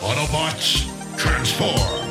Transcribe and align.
Autobots, 0.00 0.86
transform! 1.16 2.06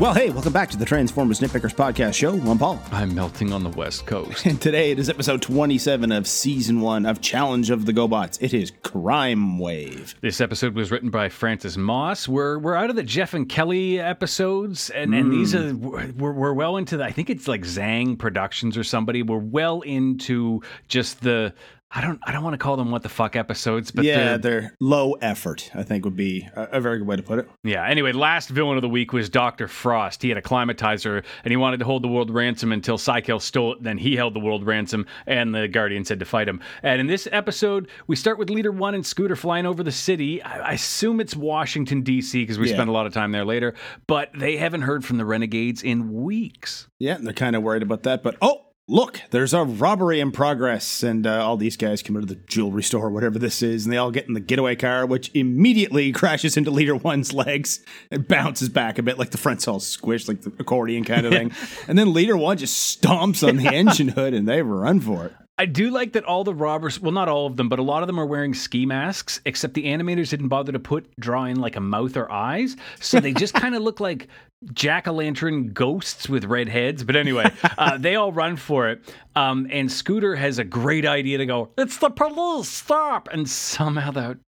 Well, 0.00 0.14
hey, 0.14 0.30
welcome 0.30 0.54
back 0.54 0.70
to 0.70 0.78
the 0.78 0.86
Transformers 0.86 1.40
Nitpickers 1.40 1.74
Podcast 1.74 2.14
Show. 2.14 2.32
I'm 2.32 2.56
Paul. 2.56 2.80
I'm 2.90 3.14
melting 3.14 3.52
on 3.52 3.62
the 3.62 3.68
West 3.68 4.06
Coast. 4.06 4.46
And 4.46 4.58
today 4.62 4.92
it 4.92 4.98
is 4.98 5.10
episode 5.10 5.42
27 5.42 6.10
of 6.10 6.26
season 6.26 6.80
one 6.80 7.04
of 7.04 7.20
Challenge 7.20 7.68
of 7.68 7.84
the 7.84 7.92
GoBots. 7.92 8.38
It 8.40 8.54
is 8.54 8.72
Crime 8.82 9.58
Wave. 9.58 10.14
this 10.22 10.40
episode 10.40 10.74
was 10.74 10.90
written 10.90 11.10
by 11.10 11.28
Francis 11.28 11.76
Moss. 11.76 12.26
We're 12.26 12.58
we're 12.58 12.76
out 12.76 12.88
of 12.88 12.96
the 12.96 13.02
Jeff 13.02 13.34
and 13.34 13.46
Kelly 13.46 14.00
episodes, 14.00 14.88
and, 14.88 15.14
and 15.14 15.30
these 15.30 15.54
are 15.54 15.74
mm. 15.74 16.14
we're, 16.16 16.32
we're 16.32 16.54
well 16.54 16.78
into 16.78 16.96
the. 16.96 17.04
I 17.04 17.12
think 17.12 17.28
it's 17.28 17.46
like 17.46 17.64
Zang 17.64 18.18
Productions 18.18 18.78
or 18.78 18.84
somebody. 18.84 19.22
We're 19.22 19.36
well 19.36 19.82
into 19.82 20.62
just 20.88 21.20
the. 21.20 21.52
I 21.92 22.00
don't 22.00 22.20
I 22.24 22.30
don't 22.30 22.44
want 22.44 22.54
to 22.54 22.58
call 22.58 22.76
them 22.76 22.92
what 22.92 23.02
the 23.02 23.08
fuck 23.08 23.34
episodes, 23.34 23.90
but 23.90 24.04
yeah, 24.04 24.36
they're, 24.36 24.38
they're 24.38 24.76
low 24.78 25.14
effort, 25.14 25.70
I 25.74 25.82
think 25.82 26.04
would 26.04 26.14
be 26.14 26.48
a, 26.54 26.62
a 26.74 26.80
very 26.80 26.98
good 26.98 27.06
way 27.08 27.16
to 27.16 27.22
put 27.22 27.40
it. 27.40 27.48
Yeah. 27.64 27.84
Anyway, 27.84 28.12
last 28.12 28.48
villain 28.48 28.76
of 28.76 28.82
the 28.82 28.88
week 28.88 29.12
was 29.12 29.28
Doctor 29.28 29.66
Frost. 29.66 30.22
He 30.22 30.28
had 30.28 30.38
a 30.38 30.42
climatizer 30.42 31.24
and 31.42 31.50
he 31.50 31.56
wanted 31.56 31.78
to 31.80 31.84
hold 31.84 32.04
the 32.04 32.08
world 32.08 32.30
ransom 32.30 32.70
until 32.70 32.96
Cykill 32.96 33.40
stole 33.42 33.72
it. 33.72 33.82
Then 33.82 33.98
he 33.98 34.14
held 34.14 34.34
the 34.34 34.40
world 34.40 34.64
ransom, 34.66 35.04
and 35.26 35.52
the 35.52 35.66
Guardians 35.66 36.08
had 36.08 36.20
to 36.20 36.24
fight 36.26 36.48
him. 36.48 36.60
And 36.84 37.00
in 37.00 37.08
this 37.08 37.26
episode, 37.32 37.88
we 38.06 38.14
start 38.14 38.38
with 38.38 38.50
Leader 38.50 38.70
One 38.70 38.94
and 38.94 39.04
Scooter 39.04 39.34
flying 39.34 39.66
over 39.66 39.82
the 39.82 39.90
city. 39.92 40.40
I, 40.42 40.58
I 40.60 40.72
assume 40.74 41.18
it's 41.20 41.34
Washington 41.34 42.02
D.C. 42.02 42.40
because 42.42 42.58
we 42.58 42.68
Yeah. 42.68 42.74
spent 42.76 42.88
a 42.88 42.92
lot 42.92 43.06
of 43.06 43.12
time 43.12 43.32
there 43.32 43.44
later. 43.44 43.74
But 44.06 44.30
they 44.34 44.56
haven't 44.58 44.82
heard 44.82 45.04
from 45.04 45.18
the 45.18 45.24
Renegades 45.24 45.82
in 45.82 46.22
weeks. 46.22 46.86
Yeah, 47.00 47.16
and 47.16 47.26
they're 47.26 47.34
kind 47.34 47.56
of 47.56 47.64
worried 47.64 47.82
about 47.82 48.04
that, 48.04 48.22
but 48.22 48.36
oh, 48.40 48.66
look, 48.90 49.22
there's 49.30 49.54
a 49.54 49.64
robbery 49.64 50.20
in 50.20 50.32
progress, 50.32 51.02
and 51.02 51.26
uh, 51.26 51.46
all 51.46 51.56
these 51.56 51.76
guys 51.76 52.02
come 52.02 52.16
into 52.16 52.26
the 52.26 52.40
jewelry 52.46 52.82
store, 52.82 53.06
or 53.06 53.10
whatever 53.10 53.38
this 53.38 53.62
is, 53.62 53.86
and 53.86 53.92
they 53.92 53.96
all 53.96 54.10
get 54.10 54.26
in 54.26 54.34
the 54.34 54.40
getaway 54.40 54.76
car, 54.76 55.06
which 55.06 55.30
immediately 55.32 56.12
crashes 56.20 56.56
into 56.56 56.70
Leader 56.70 56.96
One's 56.96 57.32
legs 57.32 57.80
and 58.10 58.26
bounces 58.26 58.68
back 58.68 58.98
a 58.98 59.02
bit, 59.02 59.18
like 59.18 59.30
the 59.30 59.38
front's 59.38 59.66
all 59.66 59.80
squished, 59.80 60.28
like 60.28 60.42
the 60.42 60.52
accordion 60.58 61.04
kind 61.04 61.24
of 61.24 61.32
thing. 61.32 61.52
And 61.88 61.96
then 61.96 62.12
Leader 62.12 62.36
One 62.36 62.58
just 62.58 63.00
stomps 63.00 63.46
on 63.46 63.56
the 63.56 63.68
engine 63.74 64.08
hood, 64.08 64.34
and 64.34 64.48
they 64.48 64.60
run 64.62 65.00
for 65.00 65.26
it. 65.26 65.32
I 65.60 65.66
do 65.66 65.90
like 65.90 66.14
that 66.14 66.24
all 66.24 66.42
the 66.42 66.54
robbers, 66.54 66.98
well, 66.98 67.12
not 67.12 67.28
all 67.28 67.44
of 67.44 67.58
them, 67.58 67.68
but 67.68 67.78
a 67.78 67.82
lot 67.82 68.02
of 68.02 68.06
them 68.06 68.18
are 68.18 68.24
wearing 68.24 68.54
ski 68.54 68.86
masks, 68.86 69.42
except 69.44 69.74
the 69.74 69.84
animators 69.84 70.30
didn't 70.30 70.48
bother 70.48 70.72
to 70.72 70.78
put, 70.78 71.14
draw 71.20 71.44
in 71.44 71.60
like 71.60 71.76
a 71.76 71.82
mouth 71.82 72.16
or 72.16 72.32
eyes. 72.32 72.78
So 72.98 73.20
they 73.20 73.34
just 73.34 73.52
kind 73.52 73.74
of 73.74 73.82
look 73.82 74.00
like 74.00 74.28
jack 74.72 75.06
o' 75.06 75.12
lantern 75.12 75.74
ghosts 75.74 76.30
with 76.30 76.46
red 76.46 76.70
heads. 76.70 77.04
But 77.04 77.14
anyway, 77.14 77.44
uh, 77.76 77.98
they 77.98 78.16
all 78.16 78.32
run 78.32 78.56
for 78.56 78.88
it. 78.88 79.14
Um, 79.36 79.68
and 79.70 79.92
Scooter 79.92 80.34
has 80.34 80.58
a 80.58 80.64
great 80.64 81.04
idea 81.04 81.36
to 81.36 81.44
go, 81.44 81.68
it's 81.76 81.98
the 81.98 82.08
police, 82.08 82.70
stop. 82.70 83.28
And 83.30 83.46
somehow 83.46 84.12
that 84.12 84.38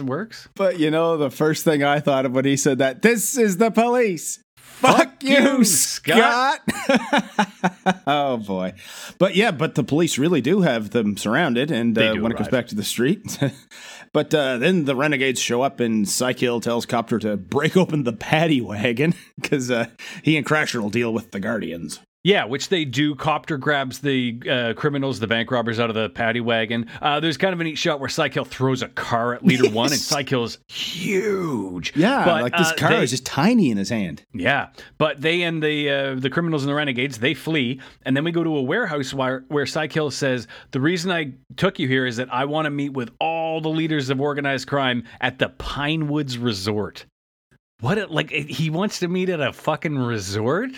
works. 0.00 0.48
But 0.54 0.78
you 0.78 0.92
know, 0.92 1.16
the 1.16 1.30
first 1.30 1.64
thing 1.64 1.82
I 1.82 1.98
thought 1.98 2.26
of 2.26 2.32
when 2.32 2.44
he 2.44 2.56
said 2.56 2.78
that, 2.78 3.02
this 3.02 3.36
is 3.36 3.56
the 3.56 3.72
police. 3.72 4.38
Fuck, 4.78 5.24
you, 5.24 5.36
you, 5.36 5.64
Scott. 5.64 6.60
oh 8.06 8.36
boy. 8.36 8.74
But 9.18 9.34
yeah, 9.34 9.50
but 9.50 9.74
the 9.74 9.82
police 9.82 10.18
really 10.18 10.40
do 10.40 10.60
have 10.60 10.90
them 10.90 11.16
surrounded 11.16 11.72
and 11.72 11.98
uh, 11.98 12.14
when 12.14 12.30
it 12.30 12.36
comes 12.36 12.48
back 12.48 12.68
to 12.68 12.76
the 12.76 12.84
street. 12.84 13.38
but 14.12 14.32
uh, 14.32 14.58
then 14.58 14.84
the 14.84 14.94
renegades 14.94 15.40
show 15.40 15.62
up 15.62 15.80
and 15.80 16.06
Cykill 16.06 16.62
tells 16.62 16.86
Copter 16.86 17.18
to 17.18 17.36
break 17.36 17.76
open 17.76 18.04
the 18.04 18.12
paddy 18.12 18.60
wagon 18.60 19.14
because 19.40 19.68
uh, 19.68 19.86
he 20.22 20.36
and 20.36 20.46
Crasher 20.46 20.80
will 20.80 20.90
deal 20.90 21.12
with 21.12 21.32
the 21.32 21.40
Guardians. 21.40 21.98
Yeah, 22.24 22.44
which 22.46 22.68
they 22.68 22.84
do. 22.84 23.14
Copter 23.14 23.56
grabs 23.58 24.00
the 24.00 24.42
uh, 24.50 24.72
criminals, 24.74 25.20
the 25.20 25.28
bank 25.28 25.50
robbers, 25.52 25.78
out 25.78 25.88
of 25.88 25.94
the 25.94 26.10
paddy 26.10 26.40
wagon. 26.40 26.86
Uh, 27.00 27.20
there's 27.20 27.36
kind 27.36 27.54
of 27.54 27.60
a 27.60 27.64
neat 27.64 27.78
shot 27.78 28.00
where 28.00 28.08
Cykill 28.08 28.44
throws 28.46 28.82
a 28.82 28.88
car 28.88 29.34
at 29.34 29.44
Leader 29.44 29.68
One, 29.70 29.86
and 29.92 29.92
Yes. 30.00 30.12
Cykill's 30.12 30.58
huge. 30.66 31.92
Yeah, 31.96 32.24
But, 32.24 32.42
like 32.42 32.56
this 32.56 32.72
uh, 32.72 32.74
car 32.74 32.90
they- 32.90 33.02
is 33.04 33.10
just 33.10 33.24
tiny 33.24 33.70
in 33.70 33.78
his 33.78 33.88
hand. 33.88 34.24
Yeah, 34.34 34.68
but 34.98 35.20
they 35.20 35.42
and 35.42 35.62
the 35.62 35.88
uh, 35.90 36.14
the 36.16 36.28
criminals 36.28 36.64
and 36.64 36.70
the 36.70 36.74
renegades 36.74 37.18
they 37.18 37.34
flee, 37.34 37.80
and 38.04 38.16
then 38.16 38.24
we 38.24 38.32
go 38.32 38.42
to 38.44 38.56
a 38.56 38.62
warehouse 38.62 39.14
where 39.14 39.44
where 39.48 39.64
Cykill 39.64 40.12
says 40.12 40.48
the 40.72 40.80
reason 40.80 41.10
I 41.12 41.32
took 41.56 41.78
you 41.78 41.86
here 41.88 42.04
is 42.04 42.16
that 42.16 42.32
I 42.34 42.44
want 42.46 42.66
to 42.66 42.70
meet 42.70 42.92
with 42.94 43.10
all 43.20 43.60
the 43.60 43.70
leaders 43.70 44.10
of 44.10 44.20
organized 44.20 44.66
crime 44.66 45.04
at 45.20 45.38
the 45.38 45.50
Pinewoods 45.50 46.36
Resort. 46.36 47.06
What? 47.80 47.96
A, 47.98 48.06
like 48.06 48.30
he 48.30 48.70
wants 48.70 48.98
to 48.98 49.08
meet 49.08 49.28
at 49.28 49.40
a 49.40 49.52
fucking 49.52 49.96
resort? 49.96 50.70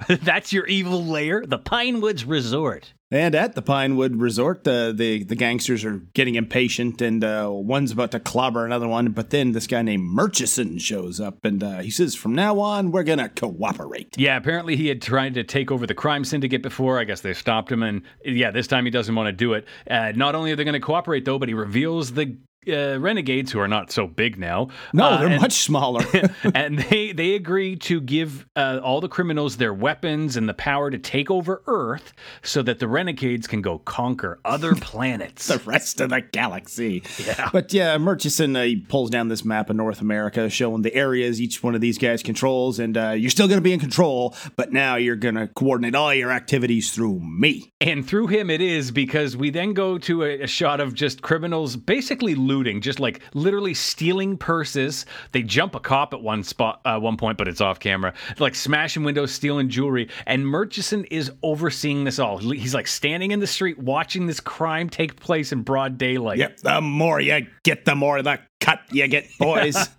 That's 0.08 0.52
your 0.52 0.66
evil 0.66 1.04
lair, 1.04 1.44
the 1.46 1.58
Pinewoods 1.58 2.24
Resort. 2.24 2.92
And 3.12 3.34
at 3.34 3.56
the 3.56 3.62
Pinewood 3.62 4.16
Resort, 4.16 4.66
uh, 4.68 4.92
the 4.92 5.24
the 5.24 5.34
gangsters 5.34 5.84
are 5.84 5.98
getting 6.14 6.36
impatient, 6.36 7.02
and 7.02 7.24
uh, 7.24 7.48
one's 7.50 7.90
about 7.90 8.12
to 8.12 8.20
clobber 8.20 8.64
another 8.64 8.86
one. 8.86 9.10
But 9.10 9.30
then 9.30 9.50
this 9.50 9.66
guy 9.66 9.82
named 9.82 10.04
Murchison 10.04 10.78
shows 10.78 11.18
up, 11.18 11.44
and 11.44 11.60
uh, 11.60 11.78
he 11.78 11.90
says, 11.90 12.14
"From 12.14 12.36
now 12.36 12.60
on, 12.60 12.92
we're 12.92 13.02
gonna 13.02 13.28
cooperate." 13.28 14.16
Yeah, 14.16 14.36
apparently 14.36 14.76
he 14.76 14.86
had 14.86 15.02
tried 15.02 15.34
to 15.34 15.42
take 15.42 15.72
over 15.72 15.88
the 15.88 15.94
crime 15.94 16.24
syndicate 16.24 16.62
before. 16.62 17.00
I 17.00 17.04
guess 17.04 17.20
they 17.20 17.34
stopped 17.34 17.72
him, 17.72 17.82
and 17.82 18.02
yeah, 18.24 18.52
this 18.52 18.68
time 18.68 18.84
he 18.84 18.92
doesn't 18.92 19.16
want 19.16 19.26
to 19.26 19.32
do 19.32 19.54
it. 19.54 19.66
Uh, 19.90 20.12
not 20.14 20.36
only 20.36 20.52
are 20.52 20.56
they 20.56 20.64
going 20.64 20.74
to 20.74 20.80
cooperate, 20.80 21.24
though, 21.24 21.38
but 21.40 21.48
he 21.48 21.54
reveals 21.54 22.12
the 22.12 22.38
uh, 22.68 22.98
renegades, 22.98 23.52
who 23.52 23.58
are 23.60 23.68
not 23.68 23.90
so 23.90 24.06
big 24.06 24.38
now. 24.38 24.68
No, 24.92 25.04
uh, 25.04 25.18
they're 25.18 25.28
and- 25.28 25.40
much 25.40 25.52
smaller. 25.52 26.04
and 26.54 26.78
they 26.78 27.12
they 27.12 27.34
agree 27.34 27.76
to 27.76 28.00
give 28.00 28.46
uh, 28.56 28.80
all 28.82 29.00
the 29.00 29.08
criminals 29.08 29.56
their 29.56 29.72
weapons 29.72 30.36
and 30.36 30.48
the 30.48 30.54
power 30.54 30.90
to 30.90 30.98
take 30.98 31.30
over 31.30 31.62
Earth, 31.66 32.12
so 32.42 32.62
that 32.62 32.78
the 32.78 32.88
renegades 32.88 33.46
can 33.46 33.62
go 33.62 33.78
conquer 33.78 34.38
other 34.44 34.74
planets. 34.80 35.46
the 35.46 35.58
rest 35.60 36.00
of 36.00 36.10
the 36.10 36.20
galaxy. 36.20 37.02
Yeah. 37.24 37.48
But 37.52 37.72
yeah, 37.72 37.96
Murchison 37.98 38.54
uh, 38.56 38.62
he 38.64 38.76
pulls 38.76 39.10
down 39.10 39.28
this 39.28 39.44
map 39.44 39.70
of 39.70 39.76
North 39.76 40.00
America 40.00 40.48
showing 40.50 40.82
the 40.82 40.94
areas 40.94 41.40
each 41.40 41.62
one 41.62 41.74
of 41.74 41.80
these 41.80 41.98
guys 41.98 42.22
controls, 42.22 42.78
and 42.78 42.96
uh, 42.96 43.10
you're 43.10 43.30
still 43.30 43.48
going 43.48 43.58
to 43.58 43.62
be 43.62 43.72
in 43.72 43.80
control, 43.80 44.34
but 44.56 44.72
now 44.72 44.96
you're 44.96 45.16
going 45.16 45.34
to 45.34 45.46
coordinate 45.48 45.94
all 45.94 46.12
your 46.14 46.30
activities 46.30 46.92
through 46.92 47.20
me. 47.20 47.72
And 47.80 48.06
through 48.06 48.26
him 48.26 48.50
it 48.50 48.60
is 48.60 48.90
because 48.90 49.36
we 49.36 49.50
then 49.50 49.72
go 49.72 49.96
to 49.98 50.22
a, 50.24 50.42
a 50.42 50.46
shot 50.46 50.80
of 50.80 50.92
just 50.94 51.22
criminals 51.22 51.76
basically 51.76 52.34
looting, 52.50 52.80
just 52.80 52.98
like 52.98 53.20
literally 53.32 53.74
stealing 53.74 54.36
purses. 54.36 55.06
They 55.30 55.42
jump 55.42 55.76
a 55.76 55.80
cop 55.80 56.12
at 56.12 56.20
one 56.20 56.42
spot, 56.42 56.80
uh, 56.84 56.98
one 56.98 57.16
point, 57.16 57.38
but 57.38 57.46
it's 57.46 57.60
off 57.60 57.78
camera. 57.78 58.12
Like 58.38 58.56
smashing 58.56 59.04
windows, 59.04 59.30
stealing 59.30 59.68
jewelry. 59.68 60.08
And 60.26 60.46
Murchison 60.46 61.04
is 61.04 61.30
overseeing 61.44 62.02
this 62.04 62.18
all. 62.18 62.38
He's 62.38 62.74
like 62.74 62.88
standing 62.88 63.30
in 63.30 63.38
the 63.38 63.46
street 63.46 63.78
watching 63.78 64.26
this 64.26 64.40
crime 64.40 64.90
take 64.90 65.20
place 65.20 65.52
in 65.52 65.62
broad 65.62 65.96
daylight. 65.96 66.38
Yep. 66.38 66.56
The 66.58 66.80
more 66.80 67.20
you 67.20 67.46
get, 67.62 67.84
the 67.84 67.94
more 67.94 68.20
the 68.20 68.40
cut 68.60 68.80
you 68.90 69.06
get, 69.08 69.26
boys. 69.38 69.76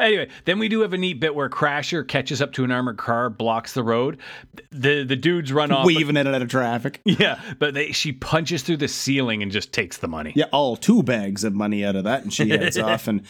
Anyway, 0.00 0.28
then 0.44 0.58
we 0.58 0.68
do 0.68 0.80
have 0.80 0.92
a 0.92 0.98
neat 0.98 1.20
bit 1.20 1.34
where 1.34 1.48
Crasher 1.48 2.06
catches 2.06 2.40
up 2.40 2.52
to 2.52 2.64
an 2.64 2.70
armored 2.70 2.96
car, 2.98 3.28
blocks 3.30 3.74
the 3.74 3.82
road. 3.82 4.18
The 4.70 5.04
the 5.04 5.16
dudes 5.16 5.52
run 5.52 5.72
off. 5.72 5.86
Weaving 5.86 6.16
it 6.16 6.26
out 6.26 6.40
of 6.40 6.48
traffic. 6.48 7.00
yeah, 7.04 7.40
but 7.58 7.74
they, 7.74 7.92
she 7.92 8.12
punches 8.12 8.62
through 8.62 8.76
the 8.78 8.88
ceiling 8.88 9.42
and 9.42 9.50
just 9.50 9.72
takes 9.72 9.98
the 9.98 10.08
money. 10.08 10.32
Yeah, 10.36 10.46
all 10.52 10.76
two 10.76 11.02
bags 11.02 11.44
of 11.44 11.54
money 11.54 11.84
out 11.84 11.96
of 11.96 12.04
that, 12.04 12.22
and 12.22 12.32
she 12.32 12.48
heads 12.50 12.78
off. 12.78 13.08
And 13.08 13.22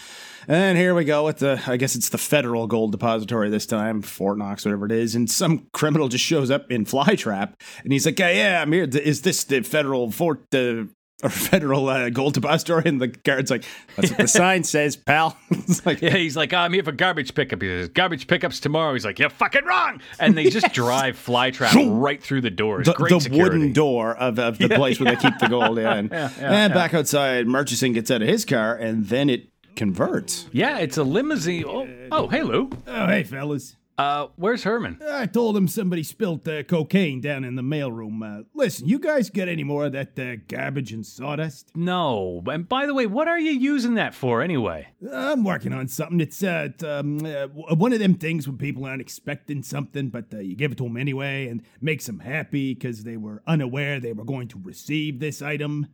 and 0.47 0.79
here 0.79 0.95
we 0.95 1.05
go 1.05 1.25
with 1.25 1.39
the, 1.39 1.63
I 1.67 1.77
guess 1.77 1.95
it's 1.95 2.09
the 2.09 2.19
federal 2.19 2.67
gold 2.67 2.93
depository 2.93 3.51
this 3.51 3.67
time, 3.67 4.03
Fort 4.03 4.39
Knox, 4.39 4.65
whatever 4.65 4.87
it 4.87 4.93
is. 4.93 5.15
And 5.15 5.31
some 5.31 5.69
criminal 5.73 6.09
just 6.09 6.25
shows 6.25 6.51
up 6.51 6.71
in 6.71 6.85
Flytrap, 6.85 7.55
and 7.85 7.93
he's 7.93 8.07
like, 8.07 8.19
"Yeah, 8.19 8.31
yeah, 8.31 8.63
I'm 8.63 8.73
here. 8.73 8.85
Is 8.85 9.23
this 9.23 9.45
the 9.45 9.63
federal 9.63 10.11
fort?" 10.11 10.43
Uh, 10.55 10.85
or 11.23 11.31
federal 11.31 11.89
uh, 11.89 12.11
gold 12.11 12.35
depository, 12.35 12.85
and 12.87 13.01
the 13.01 13.09
guard's 13.09 13.51
like, 13.51 13.65
"That's 13.97 14.11
what 14.11 14.19
the 14.19 14.29
sign 14.29 14.65
says, 14.65 14.97
pal." 14.97 15.37
it's 15.51 15.85
like, 15.85 16.01
Yeah, 16.01 16.17
he's 16.17 16.37
like, 16.37 16.53
I'm 16.53 16.73
here 16.73 16.85
for 16.85 16.93
garbage 16.93 17.35
pickup. 17.35 17.61
He 17.61 17.69
says, 17.69 17.89
garbage 17.89 18.27
pickups 18.27 18.61
tomorrow. 18.61 18.93
He's 18.93 19.05
like, 19.05 19.19
you're 19.19 19.31
fucking 19.31 19.65
wrong. 19.65 20.01
And 20.21 20.37
they 20.37 20.51
just 20.51 20.73
drive 20.73 21.17
Flytrap 21.17 22.01
right 22.01 22.23
through 22.23 22.43
the 22.43 22.51
doors. 22.51 22.87
the, 22.87 22.93
Great 22.93 23.11
the 23.11 23.21
security. 23.21 23.57
wooden 23.59 23.73
door 23.73 24.15
of, 24.15 24.39
of 24.39 24.59
the 24.59 24.69
place 24.69 25.01
where 25.01 25.15
they 25.15 25.21
keep 25.21 25.39
the 25.39 25.49
gold 25.49 25.79
in. 25.79 26.09
yeah, 26.13 26.31
and 26.39 26.73
back 26.73 26.95
outside, 26.95 27.47
Murchison 27.47 27.93
gets 27.93 28.11
out 28.11 28.23
of 28.23 28.29
his 28.29 28.45
car, 28.45 28.77
and 28.77 29.07
then 29.09 29.29
it 29.29 29.49
converts. 29.75 30.47
Yeah, 30.53 30.79
it's 30.79 30.97
a 30.97 31.05
limousine. 31.05 31.65
Oh, 31.67 31.89
oh 32.13 32.29
hey, 32.29 32.43
Lou. 32.43 32.71
Oh, 32.87 33.07
hey, 33.07 33.25
fellas. 33.25 33.75
Uh, 33.99 34.29
where's 34.37 34.63
Herman? 34.63 35.01
I 35.11 35.27
told 35.27 35.57
him 35.57 35.67
somebody 35.67 36.05
spilt 36.05 36.47
uh, 36.47 36.63
cocaine 36.63 37.21
down 37.21 37.43
in 37.43 37.57
the 37.57 37.63
mailroom. 37.63 38.23
Uh, 38.23 38.45
listen, 38.55 38.87
you 38.87 39.01
guys 39.01 39.29
get 39.29 39.49
any 39.49 39.65
more 39.65 39.87
of 39.87 39.93
that 39.93 40.17
uh, 40.17 40.37
garbage 40.47 40.93
and 40.93 41.05
sawdust? 41.05 41.73
No. 41.75 42.41
And 42.47 42.69
by 42.69 42.87
the 42.87 42.95
way, 42.95 43.07
what 43.07 43.27
are 43.27 43.41
you 43.41 43.51
using 43.51 43.95
that 43.95 44.15
for 44.15 44.41
anyway? 44.41 44.87
I'm 45.13 45.43
working 45.43 45.73
on 45.73 45.89
something. 45.89 46.21
It's 46.21 46.45
uh, 46.45 46.69
um, 46.85 47.27
uh, 47.27 47.49
one 47.49 47.93
of 47.93 47.99
them 47.99 48.15
things 48.15 48.47
when 48.47 48.57
people 48.57 48.85
aren't 48.85 49.01
expecting 49.01 49.65
something, 49.65 50.11
but 50.11 50.27
uh, 50.33 50.39
you 50.39 50.55
give 50.55 50.71
it 50.71 50.79
to 50.79 50.85
them 50.85 50.97
anyway 50.97 51.49
and 51.49 51.65
makes 51.81 52.07
them 52.07 52.21
happy 52.21 52.75
because 52.75 53.03
they 53.03 53.17
were 53.17 53.43
unaware 53.49 53.99
they 53.99 54.13
were 54.13 54.25
going 54.25 54.47
to 54.49 54.61
receive 54.63 55.19
this 55.19 55.43
item. 55.43 55.89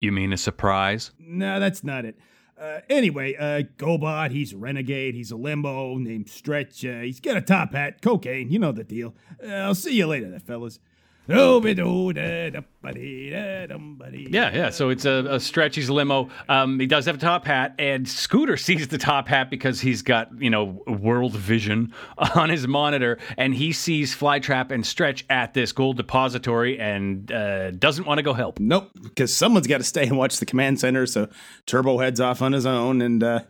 You 0.00 0.10
mean 0.10 0.32
a 0.32 0.36
surprise? 0.36 1.12
No, 1.18 1.60
that's 1.60 1.84
not 1.84 2.04
it. 2.04 2.18
Uh, 2.60 2.80
anyway, 2.90 3.34
uh, 3.36 3.62
Gobot, 3.78 4.32
he's 4.32 4.52
a 4.52 4.56
renegade. 4.58 5.14
He's 5.14 5.30
a 5.30 5.36
limbo 5.36 5.96
named 5.96 6.28
Stretch. 6.28 6.84
Uh, 6.84 7.00
he's 7.00 7.18
got 7.18 7.38
a 7.38 7.40
top 7.40 7.72
hat, 7.72 8.02
cocaine. 8.02 8.50
You 8.50 8.58
know 8.58 8.70
the 8.70 8.84
deal. 8.84 9.14
Uh, 9.42 9.52
I'll 9.52 9.74
see 9.74 9.94
you 9.94 10.06
later, 10.06 10.38
fellas. 10.40 10.78
Yeah, 14.30 14.52
yeah. 14.52 14.70
So 14.70 14.88
it's 14.88 15.04
a, 15.04 15.24
a 15.30 15.38
stretchy's 15.38 15.88
limo. 15.88 16.28
Um, 16.48 16.80
he 16.80 16.86
does 16.86 17.06
have 17.06 17.14
a 17.14 17.18
top 17.18 17.44
hat, 17.46 17.74
and 17.78 18.08
Scooter 18.08 18.56
sees 18.56 18.88
the 18.88 18.98
top 18.98 19.28
hat 19.28 19.48
because 19.48 19.80
he's 19.80 20.02
got 20.02 20.28
you 20.40 20.50
know 20.50 20.82
world 20.86 21.34
vision 21.34 21.94
on 22.34 22.50
his 22.50 22.66
monitor, 22.66 23.18
and 23.36 23.54
he 23.54 23.72
sees 23.72 24.14
Flytrap 24.14 24.72
and 24.72 24.84
Stretch 24.84 25.24
at 25.30 25.54
this 25.54 25.70
gold 25.72 25.98
depository, 25.98 26.80
and 26.80 27.30
uh, 27.30 27.70
doesn't 27.72 28.06
want 28.06 28.18
to 28.18 28.22
go 28.22 28.32
help. 28.32 28.58
Nope, 28.58 28.90
because 29.00 29.32
someone's 29.34 29.66
got 29.68 29.78
to 29.78 29.84
stay 29.84 30.06
and 30.06 30.16
watch 30.18 30.38
the 30.38 30.46
command 30.46 30.80
center. 30.80 31.06
So 31.06 31.28
Turbo 31.66 31.98
heads 31.98 32.20
off 32.20 32.42
on 32.42 32.52
his 32.52 32.66
own, 32.66 33.00
and 33.02 33.22
uh, 33.22 33.40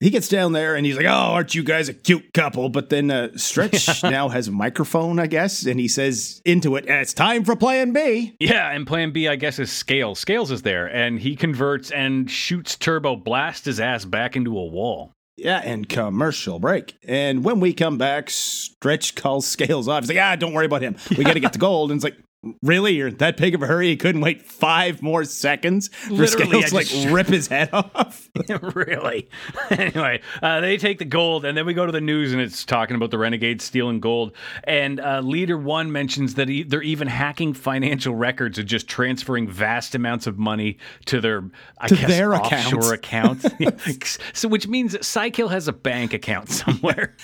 he 0.00 0.10
gets 0.10 0.28
down 0.28 0.52
there 0.52 0.76
and 0.76 0.86
he's 0.86 0.96
like, 0.96 1.06
"Oh, 1.06 1.10
aren't 1.10 1.54
you 1.54 1.62
guys 1.62 1.88
a 1.88 1.94
cute 1.94 2.32
couple?" 2.32 2.68
But 2.68 2.88
then 2.88 3.10
uh, 3.10 3.30
Stretch 3.36 4.02
now 4.02 4.28
has 4.28 4.48
a 4.48 4.52
microphone, 4.52 5.18
I 5.18 5.26
guess, 5.26 5.66
and 5.66 5.80
he 5.80 5.88
says 5.88 6.40
into 6.44 6.76
it, 6.76 6.84
"It's 6.86 7.12
time 7.14 7.44
for 7.44 7.56
Plan 7.56 7.92
B." 7.92 8.36
Yeah, 8.40 8.70
and 8.70 8.86
Plan 8.86 9.10
B, 9.12 9.28
I 9.28 9.36
guess, 9.36 9.58
is 9.58 9.72
Scales. 9.72 10.18
Scales 10.18 10.50
is 10.50 10.62
there, 10.62 10.86
and 10.86 11.18
he 11.20 11.34
converts 11.36 11.90
and 11.90 12.30
shoots 12.30 12.76
Turbo, 12.76 13.16
blast 13.16 13.64
his 13.64 13.80
ass 13.80 14.04
back 14.04 14.36
into 14.36 14.56
a 14.56 14.66
wall. 14.66 15.12
Yeah, 15.36 15.60
and 15.64 15.88
commercial 15.88 16.58
break. 16.58 16.96
And 17.06 17.44
when 17.44 17.60
we 17.60 17.72
come 17.72 17.96
back, 17.96 18.28
Stretch 18.28 19.14
calls 19.14 19.46
Scales 19.46 19.86
off. 19.86 20.02
He's 20.02 20.10
like, 20.10 20.18
"Ah, 20.18 20.36
don't 20.36 20.52
worry 20.52 20.66
about 20.66 20.82
him. 20.82 20.96
We 21.16 21.24
got 21.24 21.34
to 21.34 21.40
get 21.40 21.52
the 21.54 21.58
gold." 21.58 21.90
And 21.90 21.98
it's 21.98 22.04
like, 22.04 22.16
Really? 22.62 22.94
You're 22.96 23.10
that 23.12 23.36
big 23.36 23.54
of 23.54 23.62
a 23.62 23.66
hurry? 23.66 23.90
You 23.90 23.96
couldn't 23.96 24.20
wait 24.20 24.42
five 24.42 25.02
more 25.02 25.24
seconds 25.24 25.88
for 25.88 26.12
Literally, 26.14 26.48
Scales 26.48 26.64
to 26.70 26.74
like 26.74 26.86
just- 26.86 27.08
rip 27.08 27.26
his 27.26 27.48
head 27.48 27.70
off? 27.72 28.28
really? 28.74 29.28
anyway, 29.70 30.20
uh, 30.42 30.60
they 30.60 30.76
take 30.76 30.98
the 30.98 31.04
gold, 31.04 31.44
and 31.44 31.56
then 31.56 31.66
we 31.66 31.74
go 31.74 31.86
to 31.86 31.92
the 31.92 32.00
news, 32.00 32.32
and 32.32 32.40
it's 32.40 32.64
talking 32.64 32.96
about 32.96 33.10
the 33.10 33.18
renegades 33.18 33.64
stealing 33.64 34.00
gold. 34.00 34.32
And 34.64 35.00
uh, 35.00 35.20
Leader 35.20 35.58
One 35.58 35.90
mentions 35.92 36.34
that 36.34 36.48
he, 36.48 36.62
they're 36.62 36.82
even 36.82 37.08
hacking 37.08 37.54
financial 37.54 38.14
records 38.14 38.58
and 38.58 38.68
just 38.68 38.88
transferring 38.88 39.48
vast 39.48 39.94
amounts 39.94 40.26
of 40.26 40.38
money 40.38 40.78
to 41.06 41.20
their 41.20 41.44
I 41.78 41.88
To 41.88 41.96
guess, 41.96 42.08
their 42.08 42.34
offshore 42.34 42.94
accounts. 42.94 43.46
so, 44.32 44.48
which 44.48 44.68
means 44.68 44.94
Cykill 44.96 45.50
has 45.50 45.68
a 45.68 45.72
bank 45.72 46.12
account 46.12 46.50
somewhere. 46.50 47.16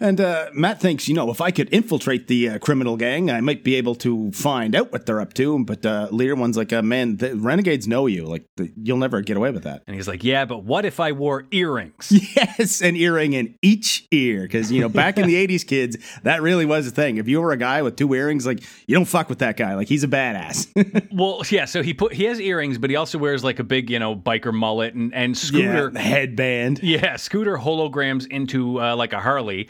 And 0.00 0.20
uh, 0.20 0.48
Matt 0.52 0.80
thinks, 0.80 1.08
you 1.08 1.14
know, 1.14 1.30
if 1.30 1.40
I 1.40 1.50
could 1.50 1.68
infiltrate 1.72 2.26
the 2.28 2.48
uh, 2.50 2.58
criminal 2.58 2.96
gang, 2.96 3.30
I 3.30 3.40
might 3.40 3.62
be 3.64 3.74
able 3.76 3.94
to 3.96 4.30
find 4.32 4.65
out 4.74 4.92
what 4.92 5.06
they're 5.06 5.20
up 5.20 5.34
to. 5.34 5.64
But 5.64 5.84
uh, 5.86 6.08
Leader 6.10 6.34
One's 6.34 6.56
like, 6.56 6.72
uh, 6.72 6.82
man, 6.82 7.16
the 7.18 7.36
renegades 7.36 7.86
know 7.86 8.06
you. 8.06 8.24
Like, 8.24 8.46
the, 8.56 8.72
you'll 8.82 8.96
never 8.96 9.20
get 9.20 9.36
away 9.36 9.50
with 9.50 9.64
that. 9.64 9.82
and 9.86 9.94
he's 9.94 10.08
like, 10.08 10.24
"Yeah, 10.24 10.44
but 10.44 10.64
what 10.64 10.84
if 10.84 10.98
I 11.00 11.12
wore 11.12 11.44
earrings?" 11.50 12.12
Yes, 12.36 12.80
an 12.80 12.96
earring 12.96 13.32
in 13.32 13.54
each 13.62 14.06
ear. 14.10 14.42
Because, 14.42 14.70
you 14.72 14.80
know, 14.80 14.88
back 14.88 15.16
in 15.18 15.26
the 15.26 15.46
80s, 15.46 15.66
kids, 15.66 15.96
that 16.22 16.42
really 16.42 16.66
was 16.66 16.86
a 16.86 16.90
thing. 16.90 17.16
If 17.18 17.28
you 17.28 17.40
were 17.40 17.52
a 17.52 17.56
guy 17.56 17.82
with 17.82 17.96
two 17.96 18.12
earrings, 18.14 18.46
like, 18.46 18.62
you 18.86 18.94
don't 18.94 19.04
fuck 19.06 19.28
with 19.28 19.38
that 19.38 19.56
guy. 19.56 19.74
Like, 19.74 19.88
he's 19.88 20.04
a 20.04 20.08
badass. 20.08 21.08
well, 21.12 21.42
yeah. 21.50 21.64
So 21.64 21.82
he 21.82 21.94
put 21.94 22.12
he 22.12 22.24
has 22.24 22.40
earrings, 22.40 22.78
but 22.78 22.90
he 22.90 22.96
also 22.96 23.18
wears 23.18 23.44
like 23.44 23.58
a 23.58 23.64
big, 23.64 23.90
you 23.90 23.98
know, 23.98 24.14
biker 24.16 24.52
mullet 24.52 24.94
and 24.94 25.14
and 25.14 25.36
Scooter. 25.36 25.90
yeah, 25.94 26.00
headband. 26.00 26.80
Yeah, 26.82 27.16
Scooter 27.16 27.56
holograms 27.56 28.26
into 28.28 28.80
uh, 28.80 28.96
like 28.96 29.12
a 29.12 29.20
Harley. 29.20 29.68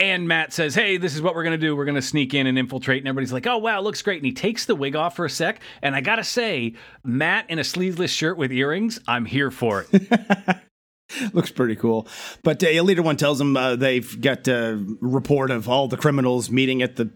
And 0.00 0.26
Matt 0.26 0.52
says, 0.52 0.74
Hey, 0.74 0.96
this 0.96 1.14
is 1.14 1.22
what 1.22 1.34
we're 1.34 1.42
going 1.44 1.58
to 1.60 1.66
do. 1.66 1.76
We're 1.76 1.84
going 1.84 1.94
to 1.94 2.02
sneak 2.02 2.32
in 2.34 2.46
and 2.46 2.58
infiltrate. 2.58 3.02
And 3.02 3.08
everybody's 3.08 3.32
like, 3.32 3.46
Oh, 3.46 3.58
wow, 3.58 3.80
looks 3.80 4.00
great. 4.02 4.16
And 4.16 4.26
he 4.26 4.32
takes 4.32 4.64
the 4.64 4.74
wig 4.74 4.96
off 4.96 5.14
for 5.16 5.24
a 5.26 5.30
sec. 5.30 5.60
And 5.82 5.94
I 5.94 6.00
got 6.00 6.16
to 6.16 6.24
say, 6.24 6.74
Matt 7.04 7.48
in 7.50 7.58
a 7.58 7.64
sleeveless 7.64 8.10
shirt 8.10 8.36
with 8.38 8.50
earrings, 8.50 8.98
I'm 9.06 9.26
here 9.26 9.50
for 9.50 9.86
it. 9.92 10.58
Looks 11.32 11.50
pretty 11.50 11.74
cool. 11.74 12.06
But 12.44 12.62
uh, 12.62 12.68
Leader 12.82 13.02
One 13.02 13.16
tells 13.16 13.40
him 13.40 13.56
uh, 13.56 13.74
they've 13.76 14.20
got 14.20 14.46
a 14.46 14.82
report 15.00 15.50
of 15.50 15.68
all 15.68 15.88
the 15.88 15.96
criminals 15.96 16.50
meeting 16.50 16.82
at 16.82 16.94
the 16.96 17.10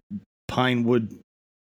Pinewood 0.49 1.17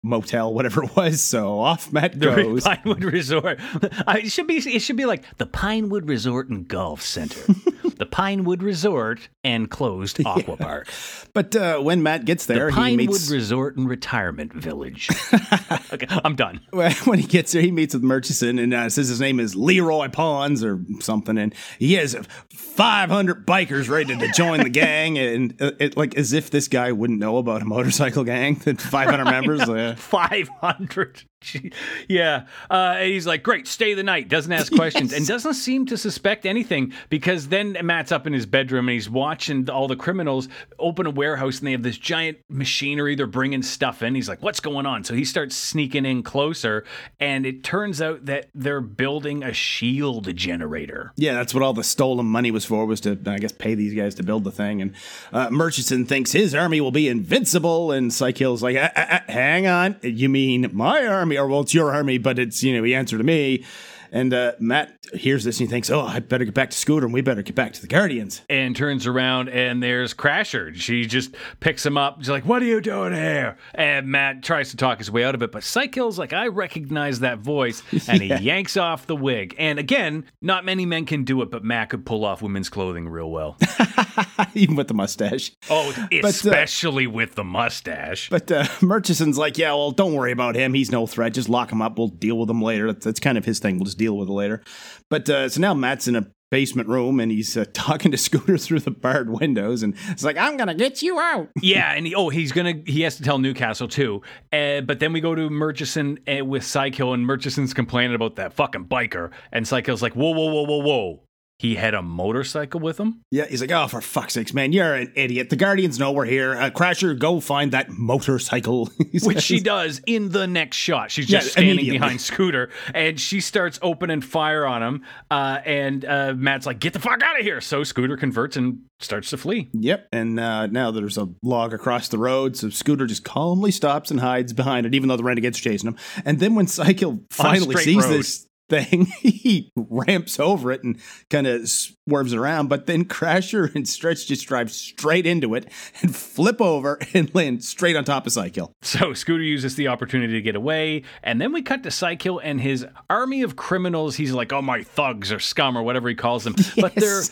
Motel, 0.03 0.53
whatever 0.53 0.83
it 0.83 0.95
was. 0.95 1.21
So 1.21 1.59
off 1.59 1.91
Matt 1.91 2.19
The 2.19 2.27
goes. 2.35 2.63
Pinewood 2.63 3.03
Resort. 3.03 3.59
I, 4.07 4.19
it 4.19 4.31
should 4.31 4.45
be. 4.47 4.57
It 4.57 4.79
should 4.83 4.95
be 4.95 5.05
like 5.05 5.23
the 5.37 5.47
Pinewood 5.47 6.07
Resort 6.07 6.49
and 6.49 6.67
Golf 6.67 7.01
Center, 7.01 7.41
the 7.99 8.05
Pinewood 8.05 8.63
Resort 8.63 9.27
and 9.43 9.69
closed 9.69 10.19
Aqua 10.25 10.57
Park, 10.57 10.87
But 11.33 11.55
uh, 11.55 11.79
when 11.79 12.01
Matt 12.01 12.25
gets 12.25 12.45
there, 12.45 12.67
the 12.67 12.71
he 12.71 12.77
Pinewood 12.77 13.07
meets. 13.09 13.29
Resort 13.29 13.75
and 13.75 13.87
Retirement 13.87 14.53
Village. 14.53 15.09
okay, 15.93 16.07
I'm 16.23 16.35
done. 16.35 16.61
when 16.71 17.19
he 17.19 17.27
gets 17.27 17.51
there, 17.51 17.61
he 17.61 17.71
meets 17.71 17.93
with 17.93 18.01
Murchison 18.01 18.57
and 18.57 18.73
uh, 18.73 18.89
says 18.89 19.09
his 19.09 19.19
name 19.19 19.39
is 19.39 19.55
Leroy 19.55 20.07
Pons 20.07 20.63
or 20.63 20.81
something, 21.01 21.37
and 21.37 21.53
he 21.77 21.93
has 21.95 22.15
500 22.49 23.45
bikers 23.45 23.89
ready 23.89 24.17
to 24.17 24.31
join 24.31 24.63
the 24.63 24.69
gang, 24.69 25.17
and 25.17 25.61
uh, 25.61 25.71
it, 25.79 25.97
like 25.97 26.15
as 26.15 26.31
if 26.31 26.49
this 26.49 26.69
guy 26.69 26.93
wouldn't 26.93 27.19
know 27.19 27.37
about 27.37 27.61
a 27.61 27.65
motorcycle 27.65 28.23
gang 28.23 28.55
that 28.63 28.79
500 28.79 29.25
members. 29.25 29.59
Uh, 29.61 29.95
500. 29.97 31.23
Yeah. 32.07 32.45
Uh, 32.69 32.95
and 32.97 33.11
he's 33.11 33.27
like, 33.27 33.43
great, 33.43 33.67
stay 33.67 33.93
the 33.93 34.03
night. 34.03 34.29
Doesn't 34.29 34.51
ask 34.51 34.73
questions 34.73 35.13
and 35.13 35.27
doesn't 35.27 35.53
seem 35.53 35.85
to 35.87 35.97
suspect 35.97 36.45
anything 36.45 36.91
because 37.09 37.49
then 37.49 37.77
Matt's 37.83 38.11
up 38.11 38.25
in 38.25 38.33
his 38.33 38.45
bedroom 38.47 38.87
and 38.89 38.93
he's 38.93 39.09
watching 39.09 39.69
all 39.69 39.87
the 39.87 39.95
criminals 39.95 40.49
open 40.79 41.05
a 41.05 41.11
warehouse 41.11 41.59
and 41.59 41.67
they 41.67 41.71
have 41.73 41.83
this 41.83 41.97
giant 41.97 42.39
machinery. 42.49 43.15
They're 43.15 43.27
bringing 43.27 43.61
stuff 43.61 44.01
in. 44.01 44.15
He's 44.15 44.27
like, 44.27 44.41
what's 44.41 44.59
going 44.59 44.85
on? 44.85 45.03
So 45.03 45.13
he 45.13 45.23
starts 45.23 45.55
sneaking 45.55 46.05
in 46.05 46.23
closer 46.23 46.83
and 47.19 47.45
it 47.45 47.63
turns 47.63 48.01
out 48.01 48.25
that 48.25 48.49
they're 48.55 48.81
building 48.81 49.43
a 49.43 49.53
shield 49.53 50.35
generator. 50.35 51.13
Yeah, 51.15 51.33
that's 51.33 51.53
what 51.53 51.61
all 51.61 51.73
the 51.73 51.83
stolen 51.83 52.25
money 52.25 52.49
was 52.49 52.65
for, 52.65 52.85
was 52.85 53.01
to, 53.01 53.19
I 53.27 53.37
guess, 53.37 53.51
pay 53.51 53.75
these 53.75 53.93
guys 53.93 54.15
to 54.15 54.23
build 54.23 54.43
the 54.45 54.51
thing. 54.51 54.81
And 54.81 54.95
uh, 55.31 55.49
Murchison 55.51 56.05
thinks 56.05 56.31
his 56.31 56.55
army 56.55 56.81
will 56.81 56.91
be 56.91 57.07
invincible, 57.07 57.91
and 57.91 58.11
Cykill's 58.11 58.63
like, 58.63 58.77
"Ah, 58.79 58.91
ah, 58.95 59.07
ah, 59.11 59.31
hang 59.31 59.67
on, 59.67 59.95
you 60.01 60.29
mean 60.29 60.69
my 60.73 61.05
army? 61.05 61.28
Or, 61.37 61.47
well, 61.47 61.61
it's 61.61 61.73
your 61.73 61.93
army, 61.93 62.17
but 62.17 62.39
it's, 62.39 62.63
you 62.63 62.75
know, 62.75 62.83
he 62.83 62.95
answered 62.95 63.17
to 63.17 63.23
me. 63.23 63.63
And 64.11 64.33
uh, 64.33 64.53
Matt 64.59 64.93
hears 65.13 65.43
this 65.43 65.59
and 65.59 65.67
he 65.67 65.71
thinks, 65.71 65.89
oh, 65.89 66.01
I 66.01 66.19
better 66.19 66.45
get 66.45 66.53
back 66.53 66.69
to 66.71 66.77
Scooter 66.77 67.05
and 67.05 67.13
we 67.13 67.21
better 67.21 67.41
get 67.41 67.55
back 67.55 67.73
to 67.73 67.81
the 67.81 67.87
Guardians. 67.87 68.41
and 68.49 68.75
turns 68.75 69.05
around 69.07 69.49
and 69.49 69.81
there's 69.83 70.13
Crasher. 70.13 70.73
She 70.75 71.05
just 71.05 71.35
picks 71.59 71.85
him 71.85 71.97
up. 71.97 72.17
She's 72.19 72.29
like, 72.29 72.45
"What 72.45 72.61
are 72.61 72.65
you 72.65 72.81
doing 72.81 73.13
here?" 73.13 73.57
And 73.73 74.07
Matt 74.07 74.43
tries 74.43 74.71
to 74.71 74.77
talk 74.77 74.97
his 74.99 75.09
way 75.11 75.23
out 75.23 75.35
of 75.35 75.41
it, 75.43 75.51
but 75.51 75.63
Cykill's 75.63 76.17
like, 76.19 76.33
"I 76.33 76.47
recognize 76.47 77.19
that 77.21 77.39
voice," 77.39 77.81
and 78.07 78.21
he 78.21 78.27
yanks 78.41 78.77
off 78.77 79.05
the 79.07 79.15
wig. 79.15 79.55
And 79.57 79.79
again, 79.79 80.25
not 80.41 80.65
many 80.65 80.85
men 80.85 81.05
can 81.05 81.23
do 81.23 81.41
it, 81.41 81.51
but 81.51 81.63
Matt 81.63 81.89
could 81.89 82.05
pull 82.05 82.25
off 82.25 82.41
women's 82.41 82.69
clothing 82.69 83.07
real 83.09 83.29
well. 83.31 83.57
Even 84.53 84.75
with 84.75 84.87
the 84.87 84.93
mustache. 84.93 85.51
Oh, 85.69 85.93
uh, 85.97 86.07
especially 86.23 87.07
with 87.07 87.35
the 87.35 87.43
mustache. 87.43 88.29
But 88.29 88.51
uh, 88.51 88.65
Murchison's 88.81 89.37
like, 89.37 89.57
yeah, 89.57 89.73
well, 89.73 89.91
don't 89.91 90.13
worry 90.13 90.31
about 90.31 90.55
him. 90.55 90.73
He's 90.73 90.91
no 90.91 91.05
threat. 91.07 91.33
Just 91.33 91.49
lock 91.49 91.71
him 91.71 91.81
up. 91.81 91.97
We'll 91.97 92.07
deal 92.07 92.37
with 92.37 92.49
him 92.49 92.61
later. 92.61 92.91
That's, 92.91 93.05
that's 93.05 93.19
kind 93.19 93.37
of 93.37 93.45
his 93.45 93.59
thing. 93.59 93.77
We'll 93.77 93.85
just 93.85 93.97
deal 93.99 94.17
with 94.17 94.29
it 94.29 94.33
later. 94.33 94.63
But 95.09 95.29
uh, 95.29 95.49
so 95.49 95.61
now 95.61 95.75
Matt's 95.75 96.07
in 96.07 96.15
a 96.15 96.25
basement 96.51 96.87
room 96.87 97.19
and 97.19 97.31
he's 97.31 97.55
uh, 97.55 97.65
talking 97.73 98.11
to 98.11 98.17
Scooter 98.17 98.57
through 98.57 98.79
the 98.79 98.91
barred 98.91 99.29
windows, 99.29 99.83
and 99.83 99.95
it's 100.09 100.23
like, 100.23 100.37
I'm 100.37 100.57
gonna 100.57 100.73
get 100.73 101.01
you 101.01 101.19
out. 101.19 101.49
Yeah, 101.61 101.93
and 101.93 102.07
he, 102.07 102.15
oh, 102.15 102.29
he's 102.29 102.51
gonna 102.51 102.75
he 102.87 103.01
has 103.01 103.17
to 103.17 103.23
tell 103.23 103.37
Newcastle 103.37 103.87
too. 103.87 104.21
Uh, 104.51 104.81
but 104.81 104.99
then 104.99 105.13
we 105.13 105.21
go 105.21 105.35
to 105.35 105.49
Murchison 105.49 106.17
uh, 106.27 106.43
with 106.43 106.63
Psycho, 106.63 107.13
and 107.13 107.25
Murchison's 107.25 107.73
complaining 107.73 108.15
about 108.15 108.37
that 108.37 108.53
fucking 108.53 108.85
biker, 108.85 109.31
and 109.51 109.67
Psycho's 109.67 110.01
like, 110.01 110.13
"Whoa, 110.13 110.31
whoa, 110.31 110.51
whoa, 110.51 110.63
whoa, 110.63 110.77
whoa." 110.81 111.23
He 111.59 111.75
had 111.75 111.93
a 111.93 112.01
motorcycle 112.01 112.79
with 112.79 112.97
him. 112.97 113.21
Yeah, 113.31 113.45
he's 113.45 113.59
like, 113.59 113.69
oh, 113.71 113.87
for 113.87 113.99
fuck's 113.99 114.33
sakes, 114.33 114.53
man, 114.53 114.71
you're 114.71 114.93
an 114.95 115.11
idiot. 115.13 115.49
The 115.49 115.57
Guardians 115.57 115.99
know 115.99 116.13
we're 116.13 116.23
here. 116.23 116.53
Uh, 116.55 116.69
Crasher, 116.69 117.19
go 117.19 117.41
find 117.41 117.73
that 117.73 117.89
motorcycle. 117.89 118.89
Which 119.23 119.41
she 119.41 119.59
does 119.59 120.01
in 120.05 120.29
the 120.29 120.47
next 120.47 120.77
shot. 120.77 121.11
She's 121.11 121.29
Yeah, 121.29 121.39
just 121.39 121.51
standing 121.51 121.89
behind 121.89 122.21
Scooter, 122.21 122.69
and 122.95 123.19
she 123.19 123.41
starts 123.41 123.77
opening 123.81 124.21
fire 124.21 124.65
on 124.65 124.81
him. 124.81 125.03
Uh, 125.29 125.59
and 125.65 126.05
uh, 126.05 126.33
Matt's 126.33 126.65
like, 126.65 126.79
"Get 126.79 126.93
the 126.93 126.99
fuck 126.99 127.21
out 127.21 127.37
of 127.37 127.45
here!" 127.45 127.59
So 127.59 127.83
Scooter 127.83 128.15
converts 128.15 128.55
and 128.55 128.79
starts 129.01 129.29
to 129.31 129.37
flee. 129.37 129.69
Yep, 129.73 130.07
and 130.13 130.39
uh, 130.39 130.67
now 130.67 130.91
there's 130.91 131.17
a 131.17 131.27
log 131.43 131.73
across 131.73 132.07
the 132.07 132.17
road, 132.17 132.55
so 132.55 132.69
Scooter 132.69 133.05
just 133.05 133.25
calmly 133.25 133.71
stops 133.71 134.11
and 134.11 134.21
hides 134.21 134.53
behind 134.53 134.85
it, 134.85 134.95
even 134.95 135.09
though 135.09 135.17
the 135.17 135.23
Renegade's 135.23 135.59
chasing 135.59 135.89
him. 135.89 135.97
And 136.23 136.39
then 136.39 136.55
when 136.55 136.67
Psycho 136.67 137.19
finally 137.31 137.75
sees 137.75 138.05
road. 138.05 138.13
this 138.13 138.47
thing, 138.69 139.05
he 139.21 139.71
ramps 139.75 140.39
over 140.39 140.71
it 140.71 140.83
and 140.83 140.99
kind 141.29 141.47
of 141.47 141.67
swerves 141.67 142.33
around. 142.33 142.67
But 142.67 142.85
then 142.85 143.05
Crasher 143.05 143.73
and 143.75 143.87
Stretch 143.87 144.27
just 144.27 144.47
drive 144.47 144.71
straight 144.71 145.25
into 145.25 145.55
it 145.55 145.67
and 146.01 146.15
flip 146.15 146.61
over 146.61 146.99
and 147.13 147.33
land 147.35 147.63
straight 147.63 147.95
on 147.95 148.05
top 148.05 148.25
of 148.25 148.33
Psycho. 148.33 148.71
So 148.81 149.13
Scooter 149.13 149.43
uses 149.43 149.75
the 149.75 149.87
opportunity 149.87 150.33
to 150.33 150.41
get 150.41 150.55
away, 150.55 151.03
and 151.23 151.41
then 151.41 151.51
we 151.51 151.61
cut 151.61 151.83
to 151.83 151.89
Cykill 151.89 152.39
and 152.43 152.61
his 152.61 152.85
army 153.09 153.41
of 153.41 153.55
criminals. 153.55 154.15
He's 154.15 154.31
like, 154.31 154.53
"Oh 154.53 154.61
my 154.61 154.83
thugs 154.83 155.31
or 155.31 155.39
scum 155.39 155.77
or 155.77 155.83
whatever 155.83 156.09
he 156.09 156.15
calls 156.15 156.43
them," 156.43 156.55
but 156.77 156.95
they're 156.95 157.23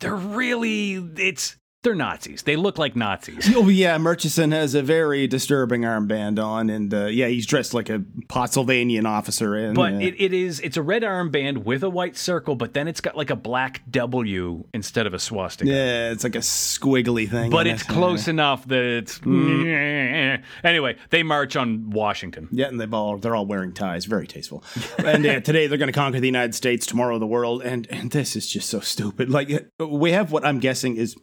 they're 0.00 0.14
really 0.14 0.94
it's 1.16 1.56
they're 1.82 1.94
Nazis. 1.94 2.42
They 2.42 2.56
look 2.56 2.76
like 2.78 2.94
Nazis. 2.94 3.50
Oh 3.56 3.68
yeah, 3.68 3.96
Murchison 3.96 4.52
has 4.52 4.74
a 4.74 4.82
very 4.82 5.26
disturbing 5.26 5.82
armband 5.82 6.42
on, 6.42 6.68
and 6.68 6.92
uh, 6.92 7.06
yeah, 7.06 7.28
he's 7.28 7.46
dressed 7.46 7.72
like 7.72 7.88
a 7.88 8.04
Pottsylvanian 8.28 9.06
officer 9.06 9.56
in. 9.56 9.74
But 9.74 9.94
uh, 9.94 9.98
it, 9.98 10.14
it 10.18 10.32
is 10.34 10.60
it's 10.60 10.76
a 10.76 10.82
red 10.82 11.02
armband 11.02 11.64
with 11.64 11.82
a 11.82 11.88
white 11.88 12.18
circle, 12.18 12.54
but 12.54 12.74
then 12.74 12.86
it's 12.86 13.00
got 13.00 13.16
like 13.16 13.30
a 13.30 13.36
black 13.36 13.82
W 13.90 14.64
instead 14.74 15.06
of 15.06 15.14
a 15.14 15.18
swastika. 15.18 15.70
yeah, 15.70 16.10
it's 16.10 16.22
like 16.22 16.34
a 16.34 16.40
squiggly 16.40 17.28
thing. 17.28 17.50
But 17.50 17.66
it's 17.66 17.82
it. 17.82 17.88
close 17.88 18.28
enough 18.28 18.66
that 18.68 18.84
it's 18.84 19.18
anyway. 20.64 20.96
They 21.08 21.22
march 21.22 21.56
on 21.56 21.90
Washington. 21.90 22.48
Yeah, 22.52 22.66
and 22.66 22.78
they've 22.78 22.92
all 22.92 23.16
they're 23.16 23.34
all 23.34 23.46
wearing 23.46 23.72
ties, 23.72 24.04
very 24.04 24.26
tasteful. 24.26 24.62
and 24.98 25.24
uh, 25.24 25.40
today 25.40 25.66
they're 25.66 25.78
going 25.78 25.86
to 25.86 25.92
conquer 25.92 26.20
the 26.20 26.26
United 26.26 26.54
States, 26.54 26.84
tomorrow 26.84 27.18
the 27.18 27.26
world, 27.26 27.62
and 27.62 27.86
and 27.90 28.10
this 28.10 28.36
is 28.36 28.46
just 28.46 28.68
so 28.68 28.80
stupid. 28.80 29.30
Like 29.30 29.70
we 29.78 30.12
have 30.12 30.30
what 30.30 30.44
I'm 30.44 30.58
guessing 30.58 30.96
is 30.96 31.16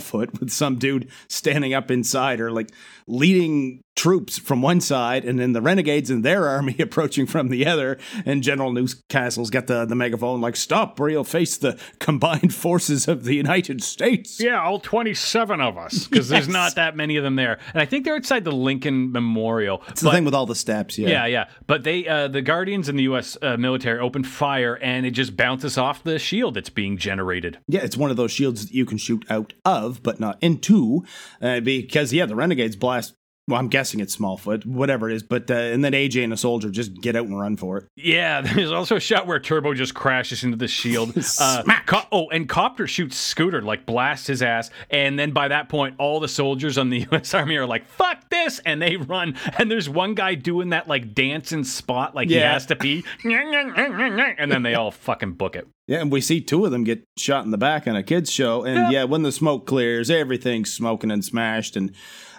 Smallfoot 0.00 0.40
with 0.40 0.50
some 0.50 0.76
dude 0.76 1.10
standing 1.28 1.74
up 1.74 1.90
inside 1.90 2.40
or 2.40 2.50
like 2.50 2.70
leading 3.06 3.82
troops 4.00 4.38
from 4.38 4.62
one 4.62 4.80
side, 4.80 5.26
and 5.26 5.38
then 5.38 5.52
the 5.52 5.60
renegades 5.60 6.08
and 6.08 6.24
their 6.24 6.48
army 6.56 6.74
approaching 6.78 7.26
from 7.26 7.48
the 7.48 7.66
other. 7.66 7.98
And 8.24 8.42
General 8.42 8.72
Newcastle's 8.72 9.50
got 9.50 9.66
the 9.66 9.84
the 9.84 9.94
megaphone 9.94 10.40
like, 10.40 10.56
"Stop, 10.56 10.98
or 10.98 11.10
you'll 11.10 11.24
face 11.24 11.58
the 11.58 11.78
combined 11.98 12.54
forces 12.54 13.08
of 13.08 13.24
the 13.24 13.34
United 13.34 13.82
States." 13.82 14.40
Yeah, 14.40 14.62
all 14.62 14.80
27 14.80 15.60
of 15.60 15.76
us, 15.76 16.06
because 16.06 16.28
there's 16.30 16.48
not 16.48 16.76
that 16.76 16.96
many 16.96 17.16
of 17.16 17.24
them 17.24 17.36
there. 17.36 17.58
And 17.74 17.82
I 17.82 17.84
think 17.84 18.04
they're 18.04 18.16
outside 18.16 18.44
the 18.44 18.52
Lincoln 18.52 19.12
Memorial. 19.12 19.82
It's 19.88 20.00
the 20.00 20.10
thing 20.10 20.24
with 20.24 20.34
all 20.34 20.46
the 20.46 20.54
steps. 20.54 20.96
Yeah. 20.96 21.08
Yeah, 21.08 21.26
yeah. 21.26 21.44
But 21.66 21.84
they, 21.84 22.08
uh, 22.08 22.28
the 22.28 22.42
Guardians 22.42 22.88
and 22.88 22.98
the 22.98 23.02
U.S. 23.04 23.36
Uh, 23.42 23.56
military 23.58 23.98
open 23.98 24.24
fire, 24.24 24.78
and 24.80 25.04
it 25.04 25.10
just 25.10 25.36
bounces 25.36 25.76
off 25.76 26.02
the 26.02 26.18
shield 26.18 26.54
that's 26.54 26.70
being 26.70 26.96
generated. 26.96 27.58
Yeah, 27.68 27.80
it's 27.80 27.96
one 27.96 28.10
of 28.10 28.16
those 28.16 28.32
shields 28.32 28.66
that 28.66 28.74
you 28.74 28.86
can 28.86 28.96
shoot 28.96 29.24
out 29.28 29.52
of, 29.64 30.02
but 30.02 30.20
not 30.20 30.38
into, 30.40 31.04
uh, 31.42 31.60
because 31.60 32.12
yeah, 32.14 32.24
the 32.24 32.36
renegades 32.36 32.76
blast. 32.76 33.14
Well, 33.50 33.58
I'm 33.58 33.68
guessing 33.68 34.00
it's 34.00 34.16
Smallfoot, 34.16 34.64
whatever 34.64 35.10
it 35.10 35.16
is, 35.16 35.22
but 35.22 35.50
uh, 35.50 35.54
and 35.54 35.84
then 35.84 35.92
AJ 35.92 36.24
and 36.24 36.32
a 36.32 36.36
soldier 36.36 36.70
just 36.70 36.94
get 36.94 37.16
out 37.16 37.26
and 37.26 37.38
run 37.38 37.56
for 37.56 37.78
it. 37.78 37.86
Yeah, 37.96 38.40
there's 38.54 38.70
also 38.70 38.96
a 38.96 39.00
shot 39.00 39.26
where 39.26 39.40
Turbo 39.40 39.74
just 39.74 39.94
crashes 39.94 40.44
into 40.44 40.56
the 40.56 40.68
shield. 40.68 41.14
Uh, 41.40 41.62
Co- 41.86 42.02
oh, 42.12 42.28
and 42.28 42.48
Copter 42.48 42.86
shoots 42.86 43.16
Scooter, 43.16 43.62
like 43.62 43.86
blasts 43.86 44.26
his 44.26 44.42
ass. 44.42 44.70
And 44.90 45.18
then 45.18 45.30
by 45.30 45.48
that 45.48 45.68
point, 45.68 45.94
all 45.98 46.20
the 46.20 46.28
soldiers 46.28 46.76
on 46.76 46.90
the 46.90 46.98
U.S. 47.12 47.32
Army 47.32 47.56
are 47.56 47.66
like, 47.66 47.86
fuck 47.86 48.28
this. 48.30 48.58
And 48.66 48.80
they 48.82 48.96
run. 48.96 49.36
And 49.58 49.70
there's 49.70 49.88
one 49.88 50.14
guy 50.14 50.34
doing 50.34 50.70
that 50.70 50.86
like 50.86 51.14
dancing 51.14 51.64
spot, 51.64 52.14
like 52.14 52.28
he 52.28 52.36
has 52.36 52.66
to 52.66 52.76
pee. 52.76 53.04
and 53.24 54.52
then 54.52 54.62
they 54.62 54.74
all 54.74 54.90
fucking 54.90 55.32
book 55.32 55.56
it. 55.56 55.66
Yeah, 55.90 56.00
and 56.02 56.12
we 56.12 56.20
see 56.20 56.40
two 56.40 56.64
of 56.64 56.70
them 56.70 56.84
get 56.84 57.02
shot 57.16 57.44
in 57.44 57.50
the 57.50 57.58
back 57.58 57.88
on 57.88 57.96
a 57.96 58.04
kids 58.04 58.30
show, 58.30 58.62
and 58.62 58.92
yeah, 58.92 59.02
when 59.02 59.22
the 59.22 59.32
smoke 59.32 59.66
clears, 59.66 60.08
everything's 60.08 60.72
smoking 60.72 61.10
and 61.10 61.24
smashed, 61.24 61.74
and 61.74 61.92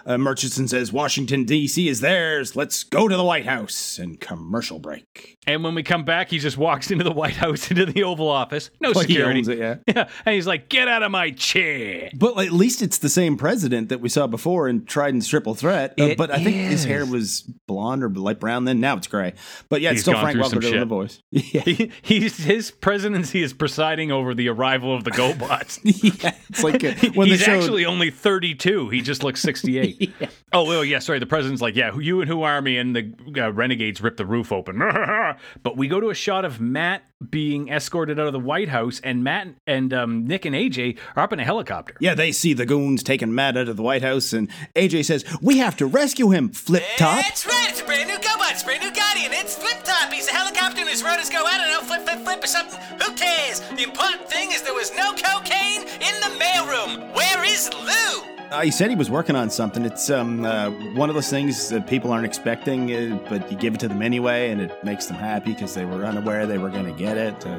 uh, 0.06 0.18
Murchison 0.18 0.68
says 0.68 0.92
Washington 0.92 1.44
D.C. 1.44 1.88
is 1.88 2.00
theirs. 2.00 2.56
Let's 2.56 2.84
go 2.84 3.08
to 3.08 3.16
the 3.16 3.24
White 3.24 3.46
House 3.46 3.98
and 3.98 4.20
commercial 4.20 4.78
break. 4.78 5.38
And 5.46 5.64
when 5.64 5.74
we 5.74 5.82
come 5.82 6.04
back, 6.04 6.30
he 6.30 6.38
just 6.38 6.56
walks 6.56 6.90
into 6.90 7.02
the 7.02 7.10
White 7.12 7.34
House, 7.34 7.70
into 7.70 7.84
the 7.86 8.04
Oval 8.04 8.28
Office. 8.28 8.70
No 8.80 8.92
security. 8.92 9.40
it, 9.40 9.58
yeah. 9.58 9.76
Yeah. 9.92 10.08
And 10.24 10.34
he's 10.34 10.46
like, 10.46 10.68
get 10.68 10.88
out 10.88 11.02
of 11.02 11.10
my 11.10 11.30
chair. 11.32 12.10
But 12.14 12.38
at 12.38 12.52
least 12.52 12.80
it's 12.80 12.98
the 12.98 13.08
same 13.08 13.36
president 13.36 13.88
that 13.88 14.00
we 14.00 14.08
saw 14.08 14.26
before 14.26 14.68
in 14.68 14.84
Trident's 14.84 15.26
Triple 15.28 15.54
Threat. 15.54 15.98
Uh, 16.00 16.14
but 16.16 16.30
I 16.30 16.42
think 16.42 16.56
his 16.56 16.84
hair 16.84 17.04
was 17.04 17.42
blonde 17.66 18.04
or 18.04 18.08
light 18.08 18.40
brown 18.40 18.64
then. 18.64 18.80
Now 18.80 18.96
it's 18.96 19.06
gray. 19.06 19.34
But 19.68 19.80
yeah, 19.80 19.90
it's 19.90 20.02
still 20.02 20.18
Frank 20.18 20.38
Welker 20.38 20.60
doing 20.60 20.80
the 20.80 20.86
voice. 20.86 21.20
Yeah. 21.52 21.62
He, 21.62 21.90
he's, 22.02 22.36
his 22.38 22.70
presidency 22.70 23.42
is 23.42 23.52
presiding 23.52 24.12
over 24.12 24.32
the 24.32 24.48
arrival 24.48 24.94
of 24.94 25.04
the 25.04 25.10
GoBots. 25.10 25.80
yeah, 26.22 26.34
it's 26.48 26.62
like 26.62 26.82
uh, 26.84 26.92
when 27.14 27.26
he's 27.28 27.40
they 27.40 27.44
showed. 27.46 27.58
actually 27.58 27.84
only 27.84 28.10
32. 28.10 28.88
He 28.90 29.00
just 29.02 29.22
looks 29.22 29.42
68. 29.42 29.91
Oh, 30.54 30.64
well, 30.64 30.84
yeah, 30.84 30.98
sorry. 30.98 31.18
The 31.18 31.24
president's 31.24 31.62
like, 31.62 31.76
yeah, 31.76 31.96
you 31.98 32.20
and 32.20 32.28
who 32.28 32.42
army? 32.42 32.76
And 32.76 32.94
the 32.94 33.42
uh, 33.42 33.50
renegades 33.52 34.02
rip 34.02 34.18
the 34.18 34.26
roof 34.26 34.52
open. 34.52 34.78
but 35.62 35.78
we 35.78 35.88
go 35.88 35.98
to 35.98 36.10
a 36.10 36.14
shot 36.14 36.44
of 36.44 36.60
Matt 36.60 37.04
being 37.30 37.70
escorted 37.70 38.20
out 38.20 38.26
of 38.26 38.34
the 38.34 38.38
White 38.38 38.68
House, 38.68 39.00
and 39.02 39.24
Matt 39.24 39.48
and 39.66 39.94
um, 39.94 40.26
Nick 40.26 40.44
and 40.44 40.54
AJ 40.54 40.98
are 41.16 41.22
up 41.22 41.32
in 41.32 41.40
a 41.40 41.44
helicopter. 41.44 41.94
yeah, 42.00 42.14
they 42.14 42.32
see 42.32 42.52
the 42.52 42.66
goons 42.66 43.02
taking 43.02 43.34
Matt 43.34 43.56
out 43.56 43.68
of 43.68 43.78
the 43.78 43.82
White 43.82 44.02
House, 44.02 44.34
and 44.34 44.50
AJ 44.74 45.06
says, 45.06 45.24
"We 45.40 45.56
have 45.56 45.74
to 45.78 45.86
rescue 45.86 46.28
him." 46.30 46.50
Flip 46.50 46.82
top. 46.98 47.22
That's 47.22 47.46
right, 47.46 47.68
it's 47.70 47.80
a 47.80 47.84
brand 47.84 48.08
new 48.08 48.16
GoBot, 48.16 48.50
it's 48.52 48.62
a 48.62 48.66
brand 48.66 48.82
new 48.82 48.92
Guardian, 48.92 49.32
it's 49.32 49.56
Flip 49.56 49.82
Top. 49.84 50.12
He's 50.12 50.28
a 50.28 50.32
helicopter 50.32 50.80
and 50.80 50.90
his 50.90 51.02
rotors 51.02 51.30
go, 51.30 51.44
I 51.46 51.56
don't 51.56 51.70
know, 51.72 51.80
flip, 51.80 52.02
flip, 52.02 52.24
flip 52.24 52.44
or 52.44 52.46
something. 52.46 52.78
Who 53.00 53.14
cares? 53.14 53.60
The 53.60 53.84
important 53.84 54.28
thing 54.28 54.50
is 54.52 54.60
there 54.62 54.74
was 54.74 54.92
no 54.94 55.12
cocaine 55.12 55.80
in 55.82 56.14
the 56.20 56.36
mailroom. 56.38 57.14
Where 57.14 57.42
is 57.44 57.70
Lou? 57.72 58.41
Uh, 58.52 58.60
he 58.60 58.70
said 58.70 58.90
he 58.90 58.96
was 58.96 59.10
working 59.10 59.34
on 59.34 59.48
something. 59.48 59.84
It's 59.84 60.10
um 60.10 60.44
uh, 60.44 60.70
one 60.94 61.08
of 61.08 61.14
those 61.14 61.30
things 61.30 61.68
that 61.70 61.86
people 61.86 62.12
aren't 62.12 62.26
expecting, 62.26 62.92
uh, 62.92 63.18
but 63.30 63.50
you 63.50 63.56
give 63.56 63.74
it 63.74 63.80
to 63.80 63.88
them 63.88 64.02
anyway, 64.02 64.50
and 64.50 64.60
it 64.60 64.84
makes 64.84 65.06
them 65.06 65.16
happy 65.16 65.52
because 65.54 65.74
they 65.74 65.84
were 65.86 66.04
unaware 66.04 66.46
they 66.46 66.58
were 66.58 66.68
going 66.70 66.84
to 66.84 66.92
get 66.92 67.16
it. 67.16 67.46
Uh, 67.46 67.58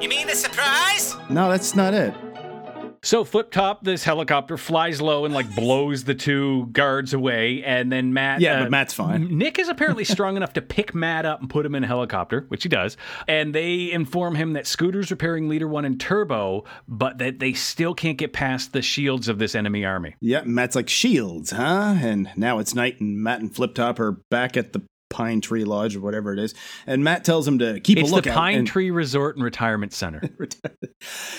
You 0.00 0.08
mean 0.10 0.26
the 0.26 0.34
surprise? 0.34 1.14
no, 1.30 1.48
that's 1.48 1.74
not 1.74 1.94
it. 1.94 2.12
So 3.06 3.22
Flip 3.22 3.52
Top, 3.52 3.84
this 3.84 4.02
helicopter 4.02 4.56
flies 4.56 5.00
low 5.00 5.24
and 5.24 5.32
like 5.32 5.54
blows 5.54 6.02
the 6.02 6.14
two 6.16 6.66
guards 6.72 7.14
away, 7.14 7.62
and 7.62 7.92
then 7.92 8.12
Matt. 8.12 8.40
Yeah, 8.40 8.56
uh, 8.56 8.62
but 8.64 8.72
Matt's 8.72 8.94
fine. 8.94 9.38
Nick 9.38 9.60
is 9.60 9.68
apparently 9.68 10.02
strong 10.02 10.36
enough 10.36 10.54
to 10.54 10.60
pick 10.60 10.92
Matt 10.92 11.24
up 11.24 11.40
and 11.40 11.48
put 11.48 11.64
him 11.64 11.76
in 11.76 11.84
a 11.84 11.86
helicopter, 11.86 12.46
which 12.48 12.64
he 12.64 12.68
does. 12.68 12.96
And 13.28 13.54
they 13.54 13.92
inform 13.92 14.34
him 14.34 14.54
that 14.54 14.66
Scooter's 14.66 15.08
repairing 15.12 15.48
Leader 15.48 15.68
One 15.68 15.84
and 15.84 16.00
Turbo, 16.00 16.64
but 16.88 17.18
that 17.18 17.38
they 17.38 17.52
still 17.52 17.94
can't 17.94 18.18
get 18.18 18.32
past 18.32 18.72
the 18.72 18.82
shields 18.82 19.28
of 19.28 19.38
this 19.38 19.54
enemy 19.54 19.84
army. 19.84 20.16
Yeah, 20.18 20.42
Matt's 20.44 20.74
like 20.74 20.88
shields, 20.88 21.52
huh? 21.52 21.94
And 21.98 22.32
now 22.34 22.58
it's 22.58 22.74
night, 22.74 23.00
and 23.00 23.22
Matt 23.22 23.40
and 23.40 23.54
Flip 23.54 23.72
Top 23.72 24.00
are 24.00 24.20
back 24.32 24.56
at 24.56 24.72
the 24.72 24.82
Pine 25.08 25.40
Tree 25.40 25.64
Lodge 25.64 25.96
or 25.96 26.00
whatever 26.00 26.32
it 26.32 26.38
is. 26.38 26.54
And 26.86 27.02
Matt 27.04 27.24
tells 27.24 27.46
him 27.46 27.58
to 27.60 27.80
keep 27.80 27.98
a 27.98 28.02
look 28.02 28.12
out. 28.12 28.18
It's 28.18 28.26
the. 28.26 28.32
Pine 28.32 28.58
and- 28.58 28.66
Tree 28.66 28.90
Resort 28.90 29.36
and 29.36 29.44
Retirement 29.44 29.92
Center. 29.92 30.22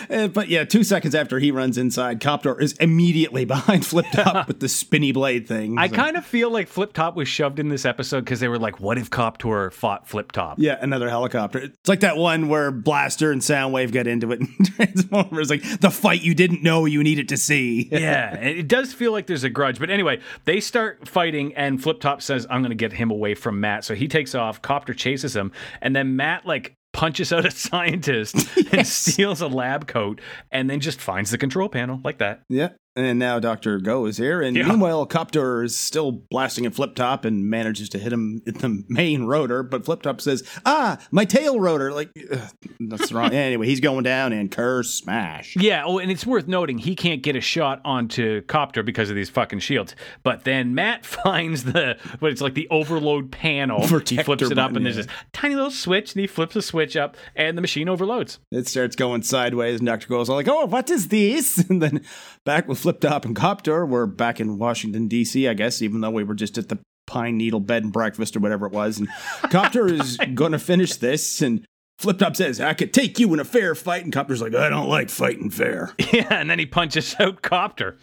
But 0.10 0.48
yeah, 0.48 0.64
two 0.64 0.84
seconds 0.84 1.16
after 1.16 1.40
he 1.40 1.52
runs 1.52 1.78
inside, 1.78 2.22
Copter 2.22 2.60
is 2.62 2.74
immediately 2.74 3.46
behind 3.46 3.86
Flip 3.86 4.06
Top 4.14 4.48
with 4.48 4.60
the 4.60 4.70
spinny 4.70 5.12
blade 5.12 5.48
thing. 5.48 5.78
I 5.78 5.88
kind 5.88 6.16
of 6.16 6.26
feel 6.26 6.50
like 6.50 6.68
Flip 6.68 6.94
Top 6.94 7.16
was 7.16 7.28
shoved 7.28 7.60
in 7.60 7.70
this 7.70 7.86
episode 7.86 8.22
because 8.22 8.40
they 8.40 8.48
were 8.48 8.60
like, 8.60 8.80
"What 8.80 8.98
if 8.98 9.10
Copter 9.10 9.72
fought 9.72 10.08
Flip 10.08 10.32
Top?" 10.32 10.60
Yeah, 10.60 10.78
another 10.80 11.10
helicopter. 11.10 11.60
It's 11.60 11.90
like 11.90 12.02
that 12.02 12.18
one 12.18 12.48
where 12.48 12.72
Blaster 12.72 13.32
and 13.32 13.42
Soundwave 13.42 13.92
get 13.92 14.08
into 14.08 14.32
it, 14.32 14.40
and 14.40 14.76
Transformers 14.76 15.50
like 15.50 15.64
the 15.82 15.92
fight 15.92 16.22
you 16.22 16.34
didn't 16.34 16.64
know 16.64 16.86
you 16.86 17.04
needed 17.04 17.30
to 17.30 17.38
see. 17.38 17.90
yeah, 17.92 18.36
it 18.36 18.68
does 18.68 18.94
feel 18.94 19.12
like 19.12 19.28
there's 19.28 19.44
a 19.44 19.50
grudge. 19.50 19.80
But 19.80 19.90
anyway, 19.90 20.22
they 20.46 20.60
start 20.60 21.08
fighting, 21.08 21.54
and 21.56 21.82
Flip 21.82 22.00
Top 22.00 22.22
says, 22.22 22.46
I'm 22.50 22.62
going 22.62 22.70
to 22.70 22.76
get 22.76 22.94
him 22.94 23.12
away 23.12 23.36
from 23.36 23.57
Matt. 23.60 23.84
So 23.84 23.96
he 23.96 24.08
takes 24.08 24.36
off, 24.36 24.62
Copter 24.62 24.94
chases 24.94 25.36
him, 25.36 25.52
and 25.82 25.96
then 25.96 26.16
Matt, 26.16 26.46
like, 26.46 26.74
punches 26.94 27.32
out 27.32 27.46
a 27.46 27.52
scientist 27.68 28.36
and 28.72 28.86
steals 28.86 29.42
a 29.42 29.48
lab 29.48 29.88
coat, 29.88 30.22
and 30.52 30.70
then 30.70 30.80
just 30.80 31.00
finds 31.00 31.32
the 31.32 31.38
control 31.38 31.70
panel 31.70 32.00
like 32.04 32.20
that. 32.20 32.42
Yeah. 32.50 32.70
And 32.98 33.20
now 33.20 33.40
Dr. 33.40 33.78
Go 33.80 34.06
is 34.08 34.18
here. 34.18 34.42
And 34.42 34.58
Yeah. 34.58 34.68
meanwhile, 34.68 35.06
Copter 35.06 35.62
is 35.64 35.78
still 35.78 36.12
blasting 36.12 36.66
at 36.66 36.74
Flip 36.74 36.96
Top 36.96 37.26
and 37.26 37.46
manages 37.48 37.90
to 37.90 38.00
hit 38.00 38.12
him 38.12 38.42
in 38.48 38.56
the 38.56 38.84
main 38.90 39.26
rotor. 39.26 39.62
But 39.62 39.86
Flip 39.86 40.02
Top 40.02 40.20
says, 40.20 40.44
Ah, 40.66 40.98
my 41.12 41.24
tail 41.24 41.60
rotor. 41.60 41.92
Like, 41.94 42.10
ugh, 42.32 42.40
that's 42.80 43.12
wrong. 43.12 43.32
anyway, 43.34 43.68
he's 43.68 43.80
going 43.82 44.04
down 44.04 44.34
and 44.34 44.52
curse 44.52 44.96
smash. 44.96 45.56
Yeah, 45.56 45.84
oh, 45.86 46.00
and 46.00 46.10
it's 46.12 46.26
worth 46.26 46.48
noting 46.48 46.80
he 46.80 46.96
can't 46.96 47.22
get 47.22 47.36
a 47.36 47.42
shot 47.42 47.82
onto 47.86 48.42
Copter 48.44 48.82
because 48.82 49.12
of 49.12 49.16
these 49.16 49.30
fucking 49.30 49.60
shields. 49.60 49.96
But 50.24 50.44
then 50.44 50.74
Matt 50.74 51.06
finds 51.06 51.66
the 51.66 51.98
what 52.18 52.32
it's 52.32 52.42
like 52.42 52.56
the 52.56 52.68
overload 52.72 53.32
panel. 53.32 53.82
he 53.82 53.88
Protector 53.88 54.24
flips 54.24 54.44
it 54.44 54.58
up, 54.58 54.72
button, 54.72 54.78
and 54.78 54.86
there's 54.88 54.98
yeah. 54.98 55.04
this 55.04 55.12
tiny 55.34 55.54
little 55.56 55.70
switch, 55.70 56.14
and 56.16 56.22
he 56.22 56.26
flips 56.28 56.56
the 56.56 56.62
switch 56.64 56.98
up, 56.98 57.16
and 57.36 57.56
the 57.56 57.62
machine 57.62 57.90
overloads. 57.90 58.40
It 58.52 58.68
starts 58.68 58.96
going 58.96 59.22
sideways, 59.22 59.80
and 59.80 59.86
Dr. 59.86 60.08
Go's 60.08 60.30
all 60.30 60.36
like, 60.36 60.48
Oh, 60.48 60.66
what 60.66 60.90
is 60.90 61.10
this? 61.10 61.64
And 61.70 61.82
then 61.82 62.02
back 62.46 62.68
with 62.68 62.80
Flip 62.88 63.02
Top 63.02 63.26
and 63.26 63.36
Copter, 63.36 63.86
we're 63.86 64.06
back 64.06 64.40
in 64.40 64.58
Washington, 64.58 65.10
D.C., 65.10 65.46
I 65.46 65.54
guess, 65.56 65.82
even 65.82 66.00
though 66.00 66.10
we 66.10 66.24
were 66.24 66.34
just 66.34 66.58
at 66.58 66.70
the 66.70 66.80
Pine 67.06 67.38
Needle 67.38 67.60
Bed 67.60 67.84
and 67.84 67.92
Breakfast 67.92 68.38
or 68.38 68.40
whatever 68.40 68.66
it 68.66 68.72
was. 68.72 68.98
And 68.98 69.10
Copter 69.50 69.90
is 69.90 70.16
going 70.34 70.54
to 70.54 70.58
finish 70.58 70.96
this, 70.96 71.42
and 71.42 71.66
Flip 72.00 72.18
Top 72.18 72.38
says, 72.38 72.62
I 72.62 72.74
could 72.74 72.94
take 72.94 73.20
you 73.20 73.34
in 73.34 73.42
a 73.42 73.44
fair 73.44 73.76
fight. 73.76 74.06
And 74.06 74.14
Copter's 74.14 74.42
like, 74.42 74.56
I 74.56 74.70
don't 74.70 74.88
like 74.88 75.10
fighting 75.10 75.50
fair. 75.50 75.94
Yeah, 76.14 76.28
and 76.32 76.50
then 76.50 76.60
he 76.60 76.66
punches 76.66 77.14
out 77.20 77.42
Copter. 77.42 77.98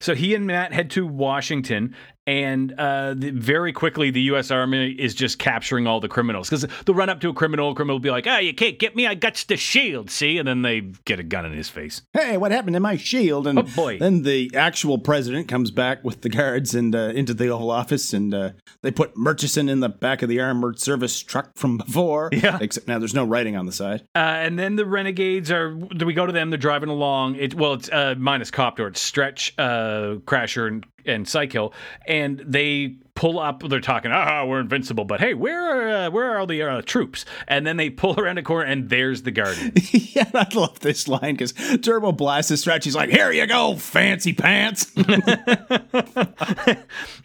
So 0.00 0.14
he 0.14 0.34
and 0.34 0.46
Matt 0.46 0.72
head 0.72 0.90
to 0.92 1.06
Washington, 1.06 1.94
and 2.26 2.72
uh, 2.78 3.14
the, 3.14 3.30
very 3.30 3.72
quickly 3.72 4.10
the 4.10 4.22
U.S. 4.22 4.50
Army 4.50 4.90
is 4.92 5.14
just 5.14 5.38
capturing 5.38 5.86
all 5.86 6.00
the 6.00 6.08
criminals 6.08 6.48
because 6.48 6.66
they'll 6.84 6.94
run 6.94 7.08
up 7.10 7.20
to 7.20 7.28
a 7.28 7.34
criminal, 7.34 7.70
a 7.72 7.74
criminal 7.74 7.96
will 7.96 8.00
be 8.00 8.10
like, 8.10 8.26
"Ah, 8.26 8.38
you 8.38 8.54
can't 8.54 8.78
get 8.78 8.96
me! 8.96 9.06
I 9.06 9.14
got 9.14 9.44
the 9.48 9.56
shield, 9.56 10.10
see?" 10.10 10.38
And 10.38 10.48
then 10.48 10.62
they 10.62 10.80
get 10.80 11.18
a 11.20 11.22
gun 11.22 11.44
in 11.44 11.52
his 11.52 11.68
face. 11.68 12.02
Hey, 12.12 12.36
what 12.36 12.52
happened 12.52 12.74
to 12.74 12.80
my 12.80 12.96
shield? 12.96 13.46
And 13.46 13.58
Oh, 13.58 13.62
boy. 13.62 13.98
then 13.98 14.22
the 14.22 14.50
actual 14.54 14.98
president 14.98 15.48
comes 15.48 15.70
back 15.70 16.02
with 16.04 16.22
the 16.22 16.28
guards 16.28 16.74
and 16.74 16.94
uh, 16.94 17.12
into 17.14 17.34
the 17.34 17.48
Oval 17.48 17.70
Office, 17.70 18.12
and 18.12 18.32
uh, 18.34 18.50
they 18.82 18.90
put 18.90 19.16
Murchison 19.16 19.68
in 19.68 19.80
the 19.80 19.88
back 19.88 20.22
of 20.22 20.28
the 20.28 20.40
armored 20.40 20.78
service 20.80 21.20
truck 21.22 21.50
from 21.56 21.78
before. 21.78 22.30
Yeah. 22.32 22.58
Except 22.60 22.88
now 22.88 22.98
there's 22.98 23.14
no 23.14 23.24
writing 23.24 23.56
on 23.56 23.66
the 23.66 23.72
side. 23.72 24.02
Uh, 24.14 24.18
and 24.18 24.58
then 24.58 24.76
the 24.76 24.84
renegades 24.86 25.50
are. 25.50 25.72
Do 25.74 26.04
we 26.06 26.14
go 26.14 26.26
to 26.26 26.32
them? 26.32 26.50
They're 26.50 26.58
driving 26.58 26.88
along. 26.88 27.36
It 27.36 27.54
well, 27.54 27.74
it's 27.74 27.88
uh, 27.90 28.14
minus 28.18 28.50
Copter. 28.50 28.86
It's 28.88 29.00
Stretch, 29.00 29.54
uh, 29.58 30.16
Crasher, 30.26 30.66
and 30.68 30.86
and 31.06 31.26
Cykill, 31.26 31.72
and 32.06 32.42
they 32.46 32.96
pull 33.14 33.38
up. 33.38 33.62
They're 33.66 33.80
talking, 33.80 34.10
ah, 34.12 34.44
we're 34.44 34.60
invincible, 34.60 35.04
but 35.04 35.20
hey, 35.20 35.34
where 35.34 35.62
are 35.62 36.06
uh, 36.06 36.10
where 36.10 36.32
are 36.32 36.38
all 36.38 36.46
the 36.46 36.62
uh, 36.62 36.82
troops? 36.82 37.24
And 37.48 37.66
then 37.66 37.76
they 37.76 37.90
pull 37.90 38.18
around 38.18 38.38
a 38.38 38.42
corner, 38.42 38.70
and 38.70 38.88
there's 38.88 39.22
the 39.22 39.30
Guardian. 39.30 39.72
yeah, 39.92 40.30
I 40.34 40.48
love 40.54 40.80
this 40.80 41.08
line 41.08 41.34
because 41.34 41.52
Turbo 41.80 42.12
blasts 42.12 42.50
his 42.50 42.60
stretch. 42.60 42.84
He's 42.84 42.96
like, 42.96 43.10
"Here 43.10 43.32
you 43.32 43.46
go, 43.46 43.76
fancy 43.76 44.32
pants." 44.32 44.90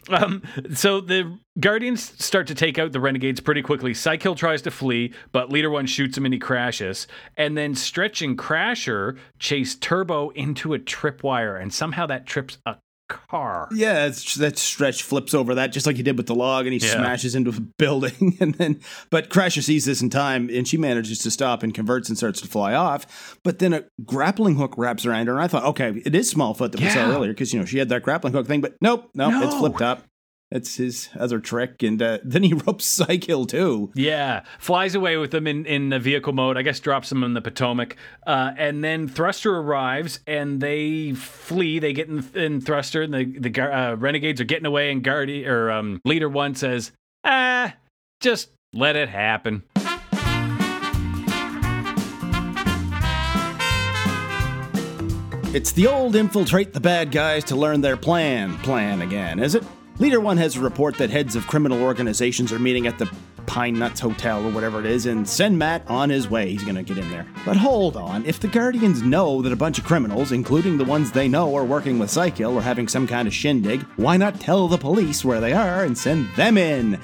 um, 0.08 0.42
so 0.74 1.00
the 1.00 1.38
Guardians 1.58 2.24
start 2.24 2.46
to 2.48 2.54
take 2.54 2.78
out 2.78 2.92
the 2.92 3.00
Renegades 3.00 3.40
pretty 3.40 3.62
quickly. 3.62 3.92
Cykill 3.92 4.36
tries 4.36 4.62
to 4.62 4.70
flee, 4.70 5.12
but 5.32 5.50
Leader 5.50 5.70
One 5.70 5.86
shoots 5.86 6.16
him 6.16 6.24
and 6.24 6.32
he 6.32 6.40
crashes. 6.40 7.06
And 7.36 7.56
then 7.56 7.74
Stretch 7.74 8.22
and 8.22 8.38
Crasher 8.38 9.18
chase 9.38 9.74
Turbo 9.74 10.30
into 10.30 10.74
a 10.74 10.78
tripwire, 10.78 11.60
and 11.60 11.72
somehow 11.72 12.06
that 12.06 12.26
trips 12.26 12.58
a 12.64 12.76
car. 13.10 13.68
Yeah, 13.72 14.06
it's, 14.06 14.36
that 14.36 14.56
stretch 14.58 15.02
flips 15.02 15.34
over 15.34 15.54
that 15.56 15.72
just 15.72 15.86
like 15.86 15.96
he 15.96 16.02
did 16.02 16.16
with 16.16 16.26
the 16.26 16.34
log, 16.34 16.66
and 16.66 16.72
he 16.72 16.78
yeah. 16.78 16.94
smashes 16.94 17.34
into 17.34 17.50
a 17.50 17.60
building. 17.78 18.36
And 18.40 18.54
then, 18.54 18.80
but 19.10 19.28
Crasher 19.28 19.62
sees 19.62 19.84
this 19.84 20.00
in 20.00 20.08
time, 20.08 20.48
and 20.50 20.66
she 20.66 20.76
manages 20.76 21.18
to 21.20 21.30
stop 21.30 21.62
and 21.62 21.74
converts 21.74 22.08
and 22.08 22.16
starts 22.16 22.40
to 22.40 22.48
fly 22.48 22.74
off. 22.74 23.38
But 23.42 23.58
then 23.58 23.74
a 23.74 23.84
grappling 24.04 24.56
hook 24.56 24.74
wraps 24.78 25.04
around 25.04 25.26
her, 25.26 25.34
and 25.34 25.42
I 25.42 25.48
thought, 25.48 25.64
okay, 25.64 26.00
it 26.04 26.14
is 26.14 26.32
Smallfoot 26.32 26.72
that 26.72 26.80
yeah. 26.80 26.86
we 26.86 26.94
saw 26.94 27.16
earlier 27.16 27.32
because 27.32 27.52
you 27.52 27.60
know 27.60 27.66
she 27.66 27.78
had 27.78 27.88
that 27.90 28.02
grappling 28.02 28.32
hook 28.32 28.46
thing. 28.46 28.60
But 28.60 28.76
nope, 28.80 29.10
nope, 29.14 29.32
no. 29.32 29.42
it's 29.42 29.54
flipped 29.54 29.82
up. 29.82 30.04
That's 30.50 30.76
his 30.76 31.10
other 31.16 31.38
trick, 31.38 31.80
and 31.82 32.02
uh, 32.02 32.18
then 32.24 32.42
he 32.42 32.54
ropes 32.54 32.98
Cykill 32.98 33.48
too. 33.48 33.92
Yeah, 33.94 34.42
flies 34.58 34.96
away 34.96 35.16
with 35.16 35.30
them 35.30 35.46
in 35.46 35.64
in 35.64 35.90
the 35.90 36.00
vehicle 36.00 36.32
mode. 36.32 36.56
I 36.56 36.62
guess 36.62 36.80
drops 36.80 37.08
them 37.08 37.22
in 37.22 37.34
the 37.34 37.40
Potomac, 37.40 37.96
uh, 38.26 38.52
and 38.56 38.82
then 38.82 39.06
Thruster 39.06 39.56
arrives, 39.56 40.20
and 40.26 40.60
they 40.60 41.12
flee. 41.12 41.78
They 41.78 41.92
get 41.92 42.08
in, 42.08 42.28
in 42.34 42.60
Thruster, 42.60 43.02
and 43.02 43.14
the 43.14 43.24
the 43.24 43.62
uh, 43.62 43.94
renegades 43.94 44.40
are 44.40 44.44
getting 44.44 44.66
away. 44.66 44.90
And 44.90 45.04
Guardy 45.04 45.46
or 45.46 45.70
um, 45.70 46.00
Leader 46.04 46.28
One 46.28 46.56
says, 46.56 46.90
"Ah, 47.22 47.74
just 48.20 48.50
let 48.72 48.96
it 48.96 49.08
happen." 49.08 49.62
It's 55.52 55.72
the 55.72 55.88
old 55.88 56.14
infiltrate 56.14 56.72
the 56.72 56.80
bad 56.80 57.10
guys 57.10 57.42
to 57.44 57.56
learn 57.56 57.80
their 57.80 57.96
plan 57.96 58.56
plan 58.58 59.02
again, 59.02 59.40
is 59.40 59.56
it? 59.56 59.64
Leader 60.00 60.18
One 60.18 60.38
has 60.38 60.56
a 60.56 60.60
report 60.60 60.96
that 60.96 61.10
heads 61.10 61.36
of 61.36 61.46
criminal 61.46 61.82
organizations 61.82 62.54
are 62.54 62.58
meeting 62.58 62.86
at 62.86 62.98
the 62.98 63.06
Pine 63.44 63.78
Nuts 63.78 64.00
Hotel 64.00 64.42
or 64.46 64.50
whatever 64.50 64.80
it 64.80 64.86
is 64.86 65.04
and 65.04 65.28
send 65.28 65.58
Matt 65.58 65.86
on 65.90 66.08
his 66.08 66.30
way. 66.30 66.50
He's 66.50 66.64
gonna 66.64 66.82
get 66.82 66.96
in 66.96 67.10
there. 67.10 67.26
But 67.44 67.58
hold 67.58 67.98
on, 67.98 68.24
if 68.24 68.40
the 68.40 68.48
Guardians 68.48 69.02
know 69.02 69.42
that 69.42 69.52
a 69.52 69.56
bunch 69.56 69.78
of 69.78 69.84
criminals, 69.84 70.32
including 70.32 70.78
the 70.78 70.86
ones 70.86 71.12
they 71.12 71.28
know 71.28 71.54
are 71.54 71.66
working 71.66 71.98
with 71.98 72.08
Cykill 72.08 72.54
or 72.54 72.62
having 72.62 72.88
some 72.88 73.06
kind 73.06 73.28
of 73.28 73.34
shindig, 73.34 73.82
why 73.96 74.16
not 74.16 74.40
tell 74.40 74.68
the 74.68 74.78
police 74.78 75.22
where 75.22 75.38
they 75.38 75.52
are 75.52 75.84
and 75.84 75.98
send 75.98 76.34
them 76.34 76.56
in? 76.56 76.98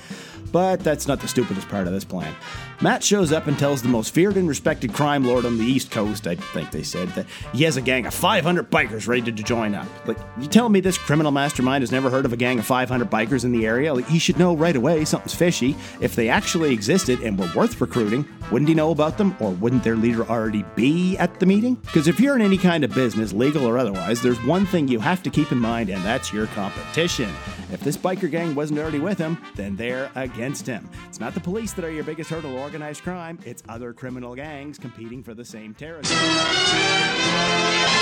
But 0.52 0.80
that's 0.80 1.06
not 1.06 1.20
the 1.20 1.28
stupidest 1.28 1.68
part 1.68 1.86
of 1.86 1.92
this 1.92 2.04
plan. 2.04 2.34
Matt 2.80 3.02
shows 3.02 3.32
up 3.32 3.46
and 3.46 3.58
tells 3.58 3.82
the 3.82 3.88
most 3.88 4.12
feared 4.12 4.36
and 4.36 4.48
respected 4.48 4.92
crime 4.92 5.24
lord 5.24 5.46
on 5.46 5.56
the 5.56 5.64
East 5.64 5.90
Coast, 5.90 6.26
I 6.26 6.34
think 6.34 6.70
they 6.70 6.82
said, 6.82 7.08
that 7.10 7.26
he 7.54 7.64
has 7.64 7.78
a 7.78 7.80
gang 7.80 8.04
of 8.04 8.12
500 8.12 8.70
bikers 8.70 9.08
ready 9.08 9.32
to 9.32 9.42
join 9.42 9.74
up. 9.74 9.86
Like, 10.06 10.18
you 10.38 10.46
tell 10.46 10.68
me 10.68 10.80
this 10.80 10.98
criminal 10.98 11.32
mastermind 11.32 11.82
has 11.82 11.90
never 11.90 12.10
heard 12.10 12.26
of 12.26 12.34
a 12.34 12.36
gang 12.36 12.58
of 12.58 12.66
500 12.66 13.10
bikers 13.10 13.44
in 13.44 13.52
the 13.52 13.66
area? 13.66 13.94
Like, 13.94 14.06
he 14.08 14.18
should 14.18 14.38
know 14.38 14.54
right 14.54 14.76
away 14.76 15.04
something's 15.06 15.34
fishy. 15.34 15.74
If 16.00 16.14
they 16.16 16.28
actually 16.28 16.72
existed 16.72 17.20
and 17.20 17.38
were 17.38 17.50
worth 17.54 17.80
recruiting, 17.80 18.28
wouldn't 18.50 18.68
he 18.68 18.74
know 18.74 18.90
about 18.90 19.16
them, 19.16 19.34
or 19.40 19.52
wouldn't 19.52 19.82
their 19.82 19.96
leader 19.96 20.28
already 20.28 20.64
be 20.74 21.16
at 21.16 21.40
the 21.40 21.46
meeting? 21.46 21.76
Because 21.76 22.08
if 22.08 22.20
you're 22.20 22.36
in 22.36 22.42
any 22.42 22.58
kind 22.58 22.84
of 22.84 22.94
business, 22.94 23.32
legal 23.32 23.64
or 23.64 23.78
otherwise, 23.78 24.20
there's 24.20 24.42
one 24.44 24.66
thing 24.66 24.86
you 24.86 25.00
have 25.00 25.22
to 25.22 25.30
keep 25.30 25.50
in 25.50 25.58
mind, 25.58 25.88
and 25.88 26.04
that's 26.04 26.32
your 26.32 26.46
competition. 26.48 27.30
If 27.72 27.80
this 27.80 27.96
biker 27.96 28.30
gang 28.30 28.54
wasn't 28.54 28.78
already 28.78 29.00
with 29.00 29.18
him, 29.18 29.38
then 29.56 29.74
they're 29.74 30.10
against 30.14 30.66
him. 30.66 30.88
It's 31.08 31.18
not 31.18 31.34
the 31.34 31.40
police 31.40 31.72
that 31.72 31.84
are 31.84 31.90
your 31.90 32.04
biggest 32.04 32.30
hurdle 32.30 32.56
organized 32.56 33.02
crime, 33.02 33.38
it's 33.44 33.62
other 33.68 33.92
criminal 33.92 34.34
gangs 34.36 34.78
competing 34.78 35.22
for 35.22 35.34
the 35.34 35.44
same 35.44 35.74
territory. 35.74 36.20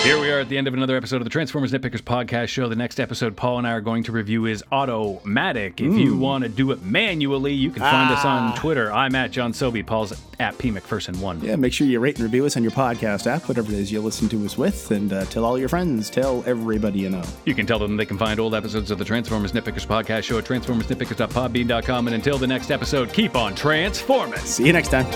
Here 0.03 0.21
we 0.21 0.31
are 0.31 0.41
at 0.41 0.51
the 0.51 0.59
end 0.59 0.69
of 0.69 0.75
another 0.75 0.97
episode 0.97 1.17
of 1.17 1.25
the 1.25 1.31
Transformers 1.31 1.73
Nitpickers 1.73 2.03
podcast 2.03 2.49
show. 2.49 2.69
The 2.69 2.77
next 2.77 3.01
episode 3.01 3.37
Paul 3.37 3.59
and 3.59 3.67
I 3.67 3.73
are 3.73 3.81
going 3.81 4.03
to 4.05 4.13
review 4.13 4.45
is 4.45 4.63
Automatic. 4.71 5.81
If 5.81 5.95
you 5.95 6.17
want 6.17 6.45
to 6.45 6.51
do 6.51 6.71
it 6.73 6.83
manually, 6.83 7.55
you 7.55 7.71
can 7.71 7.81
find 7.81 8.11
ah. 8.11 8.19
us 8.19 8.25
on 8.25 8.53
ah. 8.53 8.55
Twitter. 8.57 8.93
I'm 8.93 9.15
at 9.15 9.31
John 9.31 9.55
Sobey. 9.55 9.83
Paul's 9.83 10.13
at 10.39 10.59
P 10.59 10.71
McPherson1. 10.71 11.43
Yeah, 11.43 11.57
make 11.57 11.73
sure 11.73 11.87
you 11.87 12.01
rate 12.01 12.17
and 12.17 12.25
review 12.25 12.45
us 12.45 12.57
on 12.57 12.63
your 12.63 12.73
podcast 12.73 13.27
app, 13.27 13.49
whatever 13.49 13.73
it 13.73 13.79
is 13.79 13.91
you 13.91 14.03
listen 14.03 14.29
to 14.29 14.45
us 14.45 14.59
with, 14.59 14.91
and 14.91 15.11
uh, 15.11 15.25
tell 15.27 15.45
all 15.45 15.59
your 15.59 15.71
friends, 15.71 16.11
tell 16.11 16.45
everybody 16.47 16.99
you 16.99 17.09
know. 17.09 17.23
You 17.47 17.55
can 17.55 17.65
tell 17.65 17.79
them 17.79 17.97
they 17.97 18.05
can 18.05 18.19
find 18.19 18.39
old 18.39 18.55
episodes 18.55 18.91
of 18.91 18.99
the 18.99 19.05
Transformers 19.07 19.54
Nitpickers 19.55 19.87
podcast 19.87 20.25
show 20.25 20.39
at 20.39 20.45
transformersnitpickers.podbean.com. 20.45 22.07
And 22.09 22.15
until 22.15 22.39
the 22.39 22.47
next 22.47 22.71
episode, 22.71 23.13
keep 23.13 23.37
on 23.37 23.55
transforming. 23.55 24.41
See 24.41 24.67
you 24.67 24.73
next 24.73 24.89
time. 24.89 25.07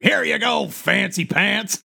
Here 0.00 0.22
you 0.22 0.38
go, 0.38 0.68
fancy 0.68 1.24
pants. 1.24 1.82